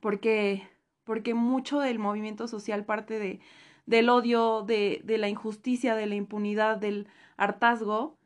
Porque, 0.00 0.66
porque 1.04 1.34
mucho 1.34 1.80
del 1.80 1.98
movimiento 1.98 2.48
social 2.48 2.86
parte 2.86 3.18
de, 3.18 3.40
del 3.84 4.08
odio, 4.08 4.62
de, 4.62 5.02
de 5.04 5.18
la 5.18 5.28
injusticia, 5.28 5.94
de 5.94 6.06
la 6.06 6.14
impunidad, 6.14 6.78
del 6.78 7.06
hartazgo. 7.36 8.16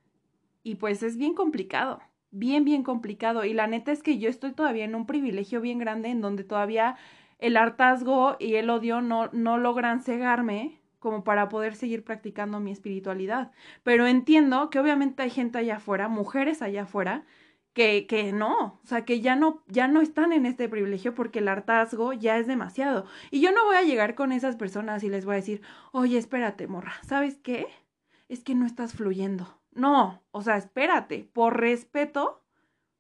Y 0.63 0.77
pues 0.77 1.03
es 1.03 1.17
bien 1.17 1.35
complicado, 1.35 2.01
bien, 2.31 2.65
bien 2.65 2.85
complicado. 2.85 3.45
Y 3.45 3.53
la 3.53 3.67
neta 3.67 3.91
es 3.91 4.03
que 4.03 4.19
yo 4.19 4.29
estoy 4.29 4.53
todavía 4.53 4.85
en 4.85 4.95
un 4.95 5.07
privilegio 5.07 5.61
bien 5.61 5.79
grande 5.79 6.09
en 6.09 6.21
donde 6.21 6.45
todavía 6.45 6.97
el 7.39 7.57
hartazgo 7.57 8.37
y 8.39 8.55
el 8.55 8.71
odio 8.71 9.01
no, 9.01 9.29
no 9.33 9.59
logran 9.59 10.01
cegarme 10.01 10.76
como 10.99 11.25
para 11.25 11.49
poder 11.49 11.75
seguir 11.75 12.05
practicando 12.05 12.61
mi 12.61 12.73
espiritualidad. 12.73 13.53
Pero 13.83 14.07
entiendo 14.07 14.71
que 14.71 14.81
obviamente 14.81 15.23
hay 15.23 15.31
gente 15.31 15.59
allá 15.59 15.77
afuera, 15.77 16.09
mujeres 16.09 16.63
allá 16.63 16.83
afuera, 16.83 17.25
que, 17.77 18.07
que 18.07 18.33
no, 18.33 18.81
o 18.83 18.87
sea, 18.87 19.05
que 19.05 19.21
ya 19.21 19.37
no, 19.37 19.63
ya 19.69 19.87
no 19.87 20.01
están 20.01 20.33
en 20.33 20.47
este 20.47 20.67
privilegio 20.67 21.15
porque 21.15 21.41
el 21.41 21.49
hartazgo 21.49 22.15
ya 22.15 22.39
es 22.39 22.47
demasiado. 22.47 23.05
Y 23.31 23.43
yo 23.43 23.53
no 23.53 23.67
voy 23.67 23.77
a 23.77 23.83
llegar 23.83 24.15
con 24.15 24.33
esas 24.33 24.57
personas 24.57 25.05
y 25.05 25.11
les 25.11 25.27
voy 25.27 25.35
a 25.35 25.37
decir, 25.37 25.61
oye, 25.93 26.17
espérate, 26.17 26.69
morra, 26.69 26.95
¿sabes 27.07 27.37
qué? 27.37 27.67
Es 28.29 28.43
que 28.43 28.55
no 28.55 28.65
estás 28.65 28.95
fluyendo. 28.95 29.61
No, 29.73 30.23
o 30.31 30.41
sea, 30.41 30.57
espérate, 30.57 31.29
por 31.35 31.61
respeto, 31.61 32.43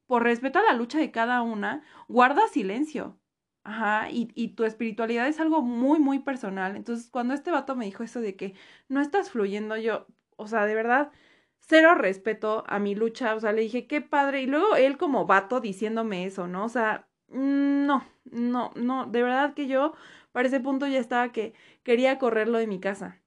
por 0.07 0.23
respeto 0.25 0.59
a 0.59 0.63
la 0.63 0.75
lucha 0.75 0.99
de 0.99 1.11
cada 1.11 1.41
una, 1.41 1.83
guarda 2.07 2.47
silencio. 2.49 3.19
Ajá, 3.67 4.11
y, 4.13 4.29
y 4.37 4.51
tu 4.55 4.63
espiritualidad 4.65 5.27
es 5.27 5.41
algo 5.41 5.61
muy, 5.61 5.99
muy 5.99 6.21
personal. 6.21 6.77
Entonces, 6.77 7.11
cuando 7.11 7.35
este 7.35 7.51
vato 7.51 7.75
me 7.75 7.85
dijo 7.85 8.05
eso 8.05 8.21
de 8.21 8.37
que 8.37 8.55
no 8.89 9.01
estás 9.01 9.31
fluyendo, 9.31 9.77
yo, 9.77 10.07
o 10.37 10.47
sea, 10.47 10.67
de 10.67 10.75
verdad, 10.77 11.11
cero 11.59 11.97
respeto 11.97 12.63
a 12.69 12.79
mi 12.79 12.95
lucha, 12.95 13.35
o 13.35 13.41
sea, 13.41 13.51
le 13.53 13.63
dije, 13.63 13.89
qué 13.89 14.01
padre, 14.01 14.43
y 14.43 14.47
luego 14.47 14.77
él 14.77 14.97
como 14.99 15.27
vato 15.27 15.61
diciéndome 15.61 16.27
eso, 16.27 16.47
¿no? 16.47 16.65
O 16.65 16.69
sea, 16.69 17.09
mm, 17.29 17.87
no, 17.87 18.05
no, 18.25 18.71
no, 18.77 19.07
de 19.07 19.23
verdad 19.25 19.55
que 19.55 19.67
yo 19.67 19.95
para 20.31 20.47
ese 20.47 20.61
punto 20.61 20.87
ya 20.87 21.01
estaba 21.01 21.33
que 21.33 21.53
quería 21.83 22.19
correrlo 22.21 22.59
de 22.59 22.69
mi 22.69 22.79
casa. 22.79 23.21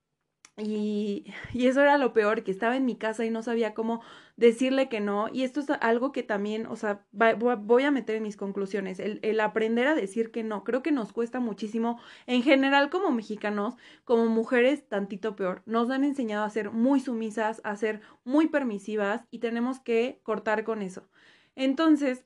Y, 0.58 1.26
y, 1.54 1.68
eso 1.68 1.82
era 1.82 1.98
lo 1.98 2.14
peor, 2.14 2.44
que 2.44 2.52
estaba 2.52 2.76
en 2.78 2.86
mi 2.86 2.98
casa 2.98 3.26
y 3.26 3.30
no 3.30 3.44
sabía 3.44 3.74
cómo 3.74 4.02
decirle 4.40 4.88
que 4.88 5.02
no. 5.02 5.28
Y 5.32 5.44
esto 5.44 5.60
es 5.60 5.70
algo 5.82 6.12
que 6.12 6.24
también, 6.24 6.66
o 6.66 6.76
sea, 6.76 7.06
voy 7.12 7.84
a 7.84 7.92
meter 7.92 8.16
en 8.16 8.24
mis 8.24 8.38
conclusiones, 8.38 9.00
el, 9.00 9.40
aprender 9.42 9.88
a 9.88 9.96
decir 9.96 10.32
que 10.32 10.44
no. 10.44 10.64
Creo 10.64 10.82
que 10.82 10.92
nos 10.92 11.12
cuesta 11.12 11.40
muchísimo, 11.40 12.00
en 12.26 12.42
general 12.42 12.90
como 12.90 13.12
mexicanos, 13.12 13.76
como 14.06 14.26
mujeres, 14.28 14.88
tantito 14.88 15.36
peor. 15.36 15.62
Nos 15.66 15.90
han 15.90 16.04
enseñado 16.04 16.46
a 16.46 16.50
ser 16.50 16.72
muy 16.72 17.02
sumisas, 17.02 17.62
a 17.64 17.76
ser 17.76 18.02
muy 18.24 18.48
permisivas 18.48 19.26
y 19.30 19.40
tenemos 19.40 19.80
que 19.80 20.22
cortar 20.24 20.64
con 20.64 20.82
eso. 20.82 21.10
Entonces, 21.56 22.24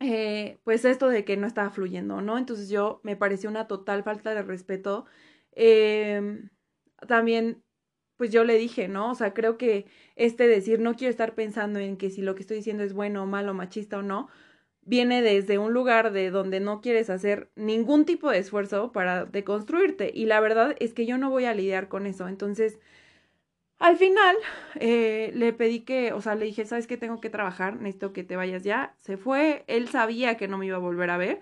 eh, 0.00 0.58
pues 0.64 0.84
esto 0.84 1.08
de 1.08 1.24
que 1.24 1.36
no 1.36 1.46
estaba 1.46 1.70
fluyendo, 1.70 2.20
¿no? 2.22 2.38
Entonces 2.38 2.68
yo 2.68 3.00
me 3.04 3.16
pareció 3.16 3.48
una 3.50 3.68
total 3.68 4.02
falta 4.02 4.34
de 4.34 4.42
respeto. 4.42 5.06
Eh, 5.52 6.48
también, 7.06 7.62
pues 8.20 8.30
yo 8.30 8.44
le 8.44 8.58
dije, 8.58 8.86
¿no? 8.86 9.12
O 9.12 9.14
sea, 9.14 9.32
creo 9.32 9.56
que 9.56 9.86
este 10.14 10.46
decir, 10.46 10.78
no 10.78 10.94
quiero 10.94 11.10
estar 11.10 11.34
pensando 11.34 11.78
en 11.78 11.96
que 11.96 12.10
si 12.10 12.20
lo 12.20 12.34
que 12.34 12.42
estoy 12.42 12.58
diciendo 12.58 12.82
es 12.82 12.92
bueno 12.92 13.22
o 13.22 13.26
malo, 13.26 13.54
machista 13.54 13.96
o 13.96 14.02
no, 14.02 14.28
viene 14.82 15.22
desde 15.22 15.56
un 15.56 15.72
lugar 15.72 16.12
de 16.12 16.30
donde 16.30 16.60
no 16.60 16.82
quieres 16.82 17.08
hacer 17.08 17.50
ningún 17.56 18.04
tipo 18.04 18.30
de 18.30 18.36
esfuerzo 18.36 18.92
para 18.92 19.24
deconstruirte. 19.24 20.12
Y 20.14 20.26
la 20.26 20.38
verdad 20.40 20.76
es 20.80 20.92
que 20.92 21.06
yo 21.06 21.16
no 21.16 21.30
voy 21.30 21.46
a 21.46 21.54
lidiar 21.54 21.88
con 21.88 22.04
eso. 22.04 22.28
Entonces, 22.28 22.78
al 23.78 23.96
final, 23.96 24.36
eh, 24.74 25.32
le 25.34 25.54
pedí 25.54 25.80
que, 25.80 26.12
o 26.12 26.20
sea, 26.20 26.34
le 26.34 26.44
dije, 26.44 26.66
¿sabes 26.66 26.86
qué? 26.86 26.98
Tengo 26.98 27.22
que 27.22 27.30
trabajar, 27.30 27.76
necesito 27.76 28.12
que 28.12 28.22
te 28.22 28.36
vayas 28.36 28.64
ya. 28.64 28.94
Se 28.98 29.16
fue, 29.16 29.64
él 29.66 29.88
sabía 29.88 30.36
que 30.36 30.46
no 30.46 30.58
me 30.58 30.66
iba 30.66 30.76
a 30.76 30.78
volver 30.80 31.08
a 31.08 31.16
ver. 31.16 31.40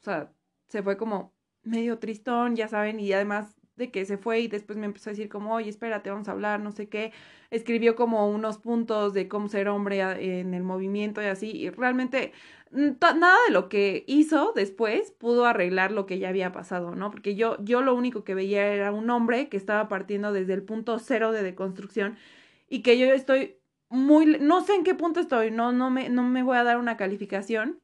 O 0.00 0.04
sea, 0.04 0.32
se 0.68 0.84
fue 0.84 0.96
como 0.96 1.34
medio 1.64 1.98
tristón, 1.98 2.54
ya 2.54 2.68
saben, 2.68 3.00
y 3.00 3.12
además 3.12 3.59
de 3.80 3.90
que 3.90 4.04
se 4.04 4.18
fue 4.18 4.40
y 4.40 4.48
después 4.48 4.78
me 4.78 4.86
empezó 4.86 5.10
a 5.10 5.12
decir 5.12 5.28
como, 5.28 5.54
oye, 5.54 5.68
espérate, 5.68 6.10
vamos 6.10 6.28
a 6.28 6.32
hablar, 6.32 6.60
no 6.60 6.70
sé 6.70 6.88
qué. 6.88 7.12
Escribió 7.50 7.96
como 7.96 8.30
unos 8.30 8.58
puntos 8.58 9.12
de 9.14 9.26
cómo 9.26 9.48
ser 9.48 9.68
hombre 9.68 10.00
en 10.40 10.54
el 10.54 10.62
movimiento 10.62 11.20
y 11.20 11.24
así. 11.24 11.50
Y 11.50 11.70
realmente 11.70 12.32
nada 12.70 13.36
de 13.48 13.52
lo 13.52 13.68
que 13.68 14.04
hizo 14.06 14.52
después 14.54 15.10
pudo 15.12 15.46
arreglar 15.46 15.90
lo 15.90 16.06
que 16.06 16.18
ya 16.18 16.28
había 16.28 16.52
pasado, 16.52 16.94
¿no? 16.94 17.10
Porque 17.10 17.34
yo, 17.34 17.56
yo 17.64 17.82
lo 17.82 17.94
único 17.94 18.22
que 18.22 18.34
veía 18.34 18.66
era 18.68 18.92
un 18.92 19.10
hombre 19.10 19.48
que 19.48 19.56
estaba 19.56 19.88
partiendo 19.88 20.32
desde 20.32 20.54
el 20.54 20.62
punto 20.62 20.98
cero 20.98 21.32
de 21.32 21.42
deconstrucción 21.42 22.16
y 22.68 22.82
que 22.82 22.98
yo 22.98 23.06
estoy 23.06 23.56
muy, 23.88 24.26
no 24.40 24.64
sé 24.64 24.74
en 24.76 24.84
qué 24.84 24.94
punto 24.94 25.18
estoy, 25.18 25.50
no, 25.50 25.72
no 25.72 25.90
me, 25.90 26.08
no 26.08 26.22
me 26.22 26.44
voy 26.44 26.56
a 26.56 26.64
dar 26.64 26.78
una 26.78 26.96
calificación, 26.96 27.80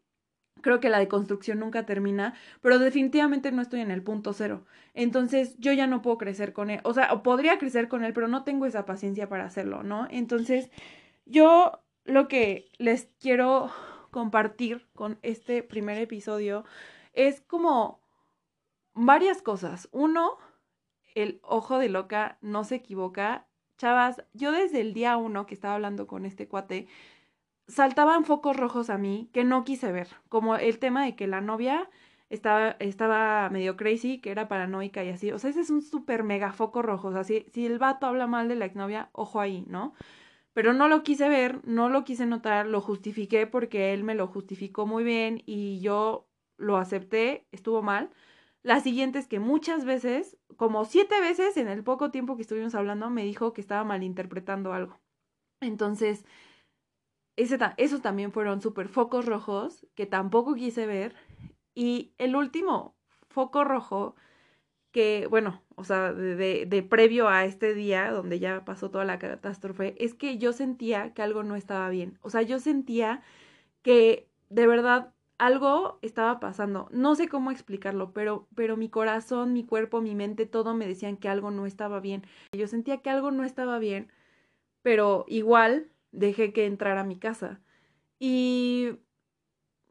creo 0.60 0.80
que 0.80 0.88
la 0.88 0.98
deconstrucción 0.98 1.60
nunca 1.60 1.86
termina, 1.86 2.34
pero 2.60 2.78
definitivamente 2.78 3.52
no 3.52 3.62
estoy 3.62 3.80
en 3.80 3.90
el 3.90 4.02
punto 4.02 4.32
cero. 4.32 4.64
Entonces 4.94 5.56
yo 5.58 5.72
ya 5.72 5.86
no 5.86 6.02
puedo 6.02 6.18
crecer 6.18 6.52
con 6.52 6.70
él, 6.70 6.80
o 6.84 6.94
sea, 6.94 7.12
o 7.12 7.22
podría 7.22 7.58
crecer 7.58 7.88
con 7.88 8.04
él, 8.04 8.12
pero 8.12 8.28
no 8.28 8.44
tengo 8.44 8.66
esa 8.66 8.86
paciencia 8.86 9.28
para 9.28 9.44
hacerlo, 9.44 9.82
¿no? 9.82 10.06
Entonces 10.10 10.70
yo 11.24 11.82
lo 12.04 12.28
que 12.28 12.70
les 12.78 13.08
quiero 13.20 13.70
compartir 14.10 14.86
con 14.94 15.18
este 15.22 15.62
primer 15.62 15.98
episodio 15.98 16.64
es 17.12 17.40
como 17.42 18.00
varias 18.94 19.42
cosas. 19.42 19.88
Uno, 19.92 20.38
el 21.14 21.40
ojo 21.42 21.78
de 21.78 21.88
loca 21.88 22.38
no 22.40 22.64
se 22.64 22.76
equivoca. 22.76 23.46
Chavas, 23.76 24.24
yo 24.32 24.52
desde 24.52 24.80
el 24.80 24.94
día 24.94 25.16
uno 25.18 25.46
que 25.46 25.54
estaba 25.54 25.74
hablando 25.74 26.06
con 26.06 26.24
este 26.24 26.48
cuate, 26.48 26.88
saltaban 27.68 28.24
focos 28.24 28.56
rojos 28.56 28.90
a 28.90 28.98
mí 28.98 29.30
que 29.32 29.44
no 29.44 29.64
quise 29.64 29.92
ver, 29.92 30.08
como 30.28 30.56
el 30.56 30.78
tema 30.78 31.04
de 31.04 31.16
que 31.16 31.26
la 31.26 31.40
novia 31.40 31.88
estaba, 32.30 32.76
estaba 32.80 33.48
medio 33.50 33.76
crazy, 33.76 34.20
que 34.20 34.30
era 34.30 34.48
paranoica 34.48 35.04
y 35.04 35.10
así. 35.10 35.32
O 35.32 35.38
sea, 35.38 35.50
ese 35.50 35.60
es 35.60 35.70
un 35.70 35.82
súper 35.82 36.24
mega 36.24 36.52
foco 36.52 36.82
rojo. 36.82 37.08
O 37.08 37.12
sea, 37.12 37.24
si, 37.24 37.46
si 37.52 37.66
el 37.66 37.78
vato 37.78 38.06
habla 38.06 38.26
mal 38.26 38.48
de 38.48 38.56
la 38.56 38.66
exnovia, 38.66 39.10
ojo 39.12 39.40
ahí, 39.40 39.64
¿no? 39.68 39.94
pero 40.56 40.72
no 40.72 40.88
lo 40.88 41.02
quise 41.02 41.28
ver, 41.28 41.60
no 41.68 41.90
lo 41.90 42.02
quise 42.04 42.24
notar, 42.24 42.66
lo 42.66 42.80
justifiqué 42.80 43.46
porque 43.46 43.92
él 43.92 44.04
me 44.04 44.14
lo 44.14 44.26
justificó 44.26 44.86
muy 44.86 45.04
bien 45.04 45.42
y 45.44 45.80
yo 45.80 46.30
lo 46.56 46.78
acepté, 46.78 47.46
estuvo 47.52 47.82
mal. 47.82 48.10
La 48.62 48.80
siguiente 48.80 49.18
es 49.18 49.26
que 49.28 49.38
muchas 49.38 49.84
veces, 49.84 50.38
como 50.56 50.86
siete 50.86 51.20
veces 51.20 51.58
en 51.58 51.68
el 51.68 51.84
poco 51.84 52.10
tiempo 52.10 52.36
que 52.36 52.42
estuvimos 52.42 52.74
hablando, 52.74 53.10
me 53.10 53.22
dijo 53.22 53.52
que 53.52 53.60
estaba 53.60 53.84
malinterpretando 53.84 54.72
algo. 54.72 54.98
Entonces, 55.60 56.24
ese 57.36 57.58
esos 57.76 58.02
también 58.02 58.32
fueron 58.32 58.60
súper 58.60 58.88
focos 58.88 59.26
rojos 59.26 59.86
que 59.94 60.06
tampoco 60.06 60.54
quise 60.54 60.86
ver. 60.86 61.14
Y 61.74 62.12
el 62.18 62.36
último 62.36 62.94
foco 63.28 63.64
rojo 63.64 64.16
que, 64.92 65.26
bueno, 65.28 65.62
o 65.74 65.84
sea, 65.84 66.12
de, 66.14 66.64
de, 66.66 66.82
previo 66.82 67.28
a 67.28 67.44
este 67.44 67.74
día 67.74 68.10
donde 68.10 68.38
ya 68.38 68.64
pasó 68.64 68.90
toda 68.90 69.04
la 69.04 69.18
catástrofe, 69.18 69.94
es 70.02 70.14
que 70.14 70.38
yo 70.38 70.54
sentía 70.54 71.12
que 71.12 71.22
algo 71.22 71.42
no 71.42 71.56
estaba 71.56 71.90
bien. 71.90 72.18
O 72.22 72.30
sea, 72.30 72.42
yo 72.42 72.58
sentía 72.58 73.22
que 73.82 74.28
de 74.48 74.66
verdad 74.66 75.12
algo 75.38 75.98
estaba 76.02 76.40
pasando. 76.40 76.88
No 76.92 77.14
sé 77.14 77.28
cómo 77.28 77.50
explicarlo, 77.50 78.12
pero, 78.12 78.48
pero 78.54 78.76
mi 78.76 78.88
corazón, 78.88 79.52
mi 79.52 79.64
cuerpo, 79.64 80.00
mi 80.00 80.14
mente, 80.14 80.46
todo 80.46 80.74
me 80.74 80.86
decían 80.88 81.18
que 81.18 81.28
algo 81.28 81.50
no 81.50 81.66
estaba 81.66 82.00
bien. 82.00 82.24
Yo 82.52 82.66
sentía 82.68 82.98
que 83.02 83.10
algo 83.10 83.30
no 83.30 83.44
estaba 83.44 83.78
bien, 83.78 84.10
pero 84.82 85.26
igual 85.28 85.90
dejé 86.16 86.52
que 86.52 86.66
entrara 86.66 87.02
a 87.02 87.04
mi 87.04 87.18
casa. 87.18 87.60
Y 88.18 88.98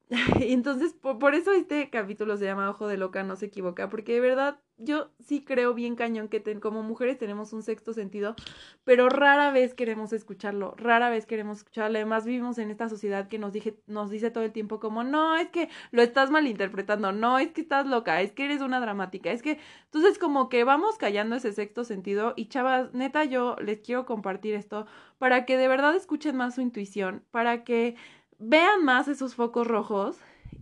y 0.39 0.53
entonces, 0.53 0.93
por, 0.93 1.35
eso 1.35 1.51
este 1.53 1.89
capítulo 1.89 2.37
se 2.37 2.45
llama 2.45 2.69
Ojo 2.69 2.87
de 2.87 2.97
Loca, 2.97 3.23
no 3.23 3.35
se 3.35 3.47
equivoca, 3.47 3.89
porque 3.89 4.13
de 4.13 4.19
verdad 4.19 4.59
yo 4.77 5.09
sí 5.19 5.43
creo 5.43 5.73
bien 5.73 5.95
cañón 5.95 6.27
que 6.27 6.43
como 6.59 6.83
mujeres 6.83 7.17
tenemos 7.17 7.53
un 7.53 7.63
sexto 7.63 7.93
sentido, 7.93 8.35
pero 8.83 9.09
rara 9.09 9.51
vez 9.51 9.73
queremos 9.73 10.13
escucharlo, 10.13 10.75
rara 10.77 11.09
vez 11.09 11.25
queremos 11.25 11.59
escucharlo. 11.59 11.97
Además, 11.97 12.25
vivimos 12.25 12.57
en 12.57 12.71
esta 12.71 12.89
sociedad 12.89 13.27
que 13.27 13.39
nos, 13.39 13.53
dije, 13.53 13.75
nos 13.87 14.09
dice 14.09 14.31
todo 14.31 14.43
el 14.43 14.51
tiempo 14.51 14.79
como, 14.79 15.03
no, 15.03 15.35
es 15.37 15.49
que 15.49 15.69
lo 15.91 16.01
estás 16.01 16.29
malinterpretando, 16.29 17.11
no, 17.11 17.39
es 17.39 17.51
que 17.51 17.61
estás 17.61 17.87
loca, 17.87 18.21
es 18.21 18.31
que 18.31 18.45
eres 18.45 18.61
una 18.61 18.79
dramática, 18.79 19.31
es 19.31 19.41
que... 19.41 19.59
Entonces, 19.85 20.19
como 20.19 20.49
que 20.49 20.63
vamos 20.65 20.97
callando 20.97 21.37
ese 21.37 21.53
sexto 21.53 21.85
sentido 21.85 22.33
y 22.35 22.47
chavas, 22.47 22.93
neta, 22.93 23.23
yo 23.23 23.55
les 23.61 23.79
quiero 23.79 24.05
compartir 24.05 24.55
esto 24.55 24.87
para 25.17 25.45
que 25.45 25.57
de 25.57 25.69
verdad 25.69 25.95
escuchen 25.95 26.35
más 26.35 26.55
su 26.55 26.61
intuición, 26.61 27.23
para 27.31 27.63
que 27.63 27.95
vean 28.39 28.83
más 28.83 29.07
esos 29.07 29.35
focos 29.35 29.67
rojos 29.67 30.17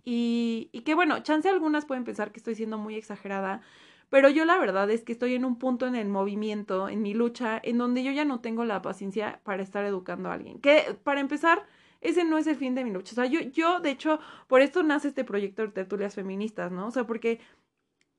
y, 0.06 0.70
y 0.72 0.82
que 0.82 0.94
bueno, 0.96 1.20
chance 1.24 1.50
algunas 1.50 1.86
pueden 1.86 2.04
pensar 2.04 2.32
que 2.32 2.40
estoy 2.40 2.56
siendo 2.56 2.78
muy 2.78 2.96
exagerada, 2.96 3.62
pero 4.14 4.30
yo 4.30 4.46
la 4.46 4.60
verdad 4.60 4.92
es 4.92 5.04
que 5.04 5.12
estoy 5.12 5.34
en 5.34 5.44
un 5.44 5.58
punto 5.58 5.88
en 5.88 5.96
el 5.96 6.08
movimiento, 6.08 6.88
en 6.88 7.02
mi 7.02 7.16
lucha, 7.16 7.60
en 7.64 7.80
donde 7.80 8.04
yo 8.04 8.12
ya 8.12 8.26
no 8.26 8.42
tengo 8.42 8.64
la 8.64 8.84
paciencia 8.84 9.42
para 9.44 9.64
estar 9.64 9.84
educando 9.86 10.30
a 10.30 10.34
alguien. 10.34 10.60
Que 10.62 10.96
para 11.04 11.20
empezar, 11.20 11.66
ese 12.00 12.24
no 12.24 12.38
es 12.38 12.46
el 12.46 12.56
fin 12.56 12.76
de 12.76 12.84
mi 12.84 12.92
lucha. 12.92 13.14
O 13.14 13.16
sea, 13.16 13.26
yo, 13.26 13.40
yo 13.40 13.80
de 13.80 13.90
hecho, 13.90 14.20
por 14.46 14.62
esto 14.62 14.84
nace 14.84 15.08
este 15.08 15.24
proyecto 15.24 15.64
de 15.64 15.70
tertulias 15.70 16.14
feministas, 16.14 16.72
¿no? 16.72 16.86
O 16.86 16.92
sea, 16.92 17.08
porque 17.08 17.40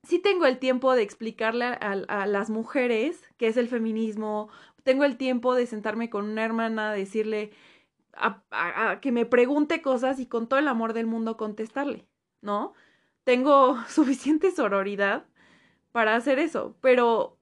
sí 0.03 0.19
tengo 0.19 0.47
el 0.47 0.59
tiempo 0.59 0.97
de 0.97 1.03
explicarle 1.03 1.67
a, 1.67 2.27
las 2.27 2.51
mujeres 2.51 3.23
qué 3.37 3.47
es 3.47 3.57
el 3.57 3.69
feminismo, 3.69 4.49
tengo 4.83 5.05
el 5.05 5.17
tiempo 5.17 5.55
de 5.55 5.69
sentarme 5.69 6.11
con 6.11 6.29
una 6.29 6.45
hermana, 6.45 6.93
decirle, 6.93 7.53
que 9.01 9.13
me 9.13 9.27
pregunte 9.27 9.81
cosas 9.81 10.19
y 10.19 10.27
con 10.27 10.49
todo 10.49 10.59
el 10.59 10.67
amor 10.67 10.93
del 10.93 11.07
mundo 11.07 11.37
contestarle, 11.37 12.05
¿no? 12.41 12.73
Tengo 13.23 13.79
suficiente 13.89 14.51
sororidad 14.51 15.27
para 15.95 16.17
hacer 16.17 16.41
eso, 16.41 16.77
pero 16.81 17.39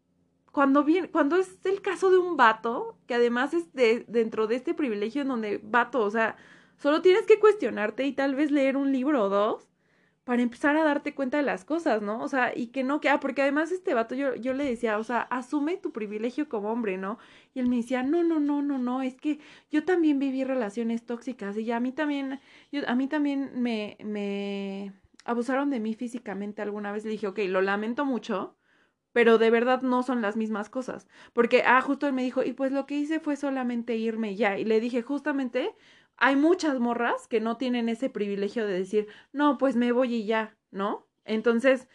cuando 0.52 0.84
viene, 0.84 1.10
cuando 1.10 1.36
es 1.36 1.64
el 1.64 1.80
caso 1.80 2.10
de 2.10 2.18
un 2.18 2.36
vato, 2.36 2.98
que 3.06 3.14
además 3.14 3.54
es 3.54 3.72
de, 3.72 4.04
dentro 4.08 4.46
de 4.46 4.56
este 4.56 4.74
privilegio 4.74 5.22
en 5.22 5.28
donde 5.28 5.58
vato, 5.64 6.00
o 6.00 6.10
sea, 6.10 6.36
solo 6.76 7.00
tienes 7.00 7.26
que 7.26 7.40
cuestionarte 7.40 8.04
y 8.04 8.12
tal 8.12 8.34
vez 8.34 8.50
leer 8.50 8.76
un 8.76 8.92
libro 8.92 9.24
o 9.24 9.28
dos 9.30 9.70
para 10.24 10.42
empezar 10.42 10.76
a 10.76 10.84
darte 10.84 11.14
cuenta 11.14 11.38
de 11.38 11.44
las 11.44 11.64
cosas, 11.64 12.02
¿no? 12.02 12.22
O 12.22 12.28
sea, 12.28 12.52
y 12.54 12.68
que 12.68 12.84
no, 12.84 13.00
que, 13.00 13.08
ah, 13.08 13.20
porque 13.20 13.40
además 13.42 13.72
este 13.72 13.94
vato 13.94 14.14
yo, 14.14 14.34
yo 14.34 14.52
le 14.52 14.64
decía, 14.64 14.98
o 14.98 15.04
sea, 15.04 15.22
asume 15.22 15.78
tu 15.78 15.92
privilegio 15.92 16.48
como 16.50 16.70
hombre, 16.70 16.98
¿no? 16.98 17.18
Y 17.54 17.60
él 17.60 17.68
me 17.68 17.76
decía, 17.76 18.02
no, 18.02 18.22
no, 18.22 18.38
no, 18.38 18.60
no, 18.60 18.76
no, 18.78 19.00
es 19.00 19.14
que 19.16 19.40
yo 19.70 19.84
también 19.84 20.18
viví 20.18 20.44
relaciones 20.44 21.06
tóxicas 21.06 21.56
y 21.56 21.72
a 21.72 21.80
mí 21.80 21.92
también, 21.92 22.38
yo, 22.70 22.82
a 22.86 22.94
mí 22.96 23.08
también 23.08 23.62
me, 23.62 23.96
me 24.04 24.92
abusaron 25.24 25.70
de 25.70 25.80
mí 25.80 25.94
físicamente 25.94 26.62
alguna 26.62 26.92
vez. 26.92 27.04
Le 27.04 27.10
dije, 27.10 27.26
ok, 27.26 27.40
lo 27.48 27.62
lamento 27.62 28.04
mucho, 28.04 28.56
pero 29.12 29.38
de 29.38 29.50
verdad 29.50 29.82
no 29.82 30.02
son 30.02 30.22
las 30.22 30.36
mismas 30.36 30.70
cosas. 30.70 31.08
Porque, 31.32 31.62
ah, 31.66 31.80
justo 31.80 32.06
él 32.06 32.12
me 32.12 32.22
dijo, 32.22 32.42
y 32.42 32.52
pues 32.52 32.72
lo 32.72 32.86
que 32.86 32.96
hice 32.96 33.20
fue 33.20 33.36
solamente 33.36 33.96
irme 33.96 34.36
ya. 34.36 34.58
Y 34.58 34.64
le 34.64 34.80
dije, 34.80 35.02
justamente, 35.02 35.74
hay 36.16 36.36
muchas 36.36 36.78
morras 36.80 37.28
que 37.28 37.40
no 37.40 37.56
tienen 37.56 37.88
ese 37.88 38.10
privilegio 38.10 38.66
de 38.66 38.74
decir, 38.74 39.08
no, 39.32 39.58
pues 39.58 39.76
me 39.76 39.92
voy 39.92 40.14
y 40.14 40.26
ya, 40.26 40.56
¿no? 40.70 41.08
Entonces, 41.24 41.88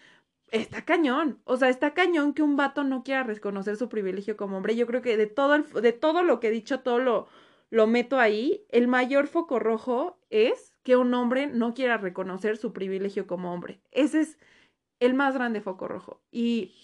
está 0.51 0.83
cañón. 0.85 1.41
O 1.43 1.57
sea, 1.57 1.69
está 1.69 1.93
cañón 1.93 2.33
que 2.33 2.43
un 2.43 2.55
vato 2.55 2.83
no 2.83 3.03
quiera 3.03 3.23
reconocer 3.23 3.77
su 3.77 3.89
privilegio 3.89 4.37
como 4.37 4.57
hombre. 4.57 4.75
Yo 4.75 4.87
creo 4.87 5.01
que 5.01 5.17
de 5.17 5.27
todo, 5.27 5.55
el, 5.55 5.63
de 5.81 5.93
todo 5.93 6.23
lo 6.23 6.39
que 6.39 6.47
he 6.47 6.51
dicho, 6.51 6.81
todo 6.81 6.99
lo, 6.99 7.27
lo 7.69 7.87
meto 7.87 8.19
ahí. 8.19 8.65
El 8.69 8.87
mayor 8.87 9.27
foco 9.27 9.59
rojo 9.59 10.19
es 10.29 10.73
que 10.87 10.95
un 10.95 11.13
hombre 11.13 11.47
no 11.47 11.73
quiera 11.73 11.97
reconocer 11.97 12.55
su 12.55 12.71
privilegio 12.71 13.27
como 13.27 13.53
hombre. 13.53 13.81
Ese 13.91 14.21
es 14.21 14.37
el 15.01 15.15
más 15.15 15.33
grande 15.33 15.59
foco 15.59 15.89
rojo. 15.89 16.21
Y, 16.31 16.75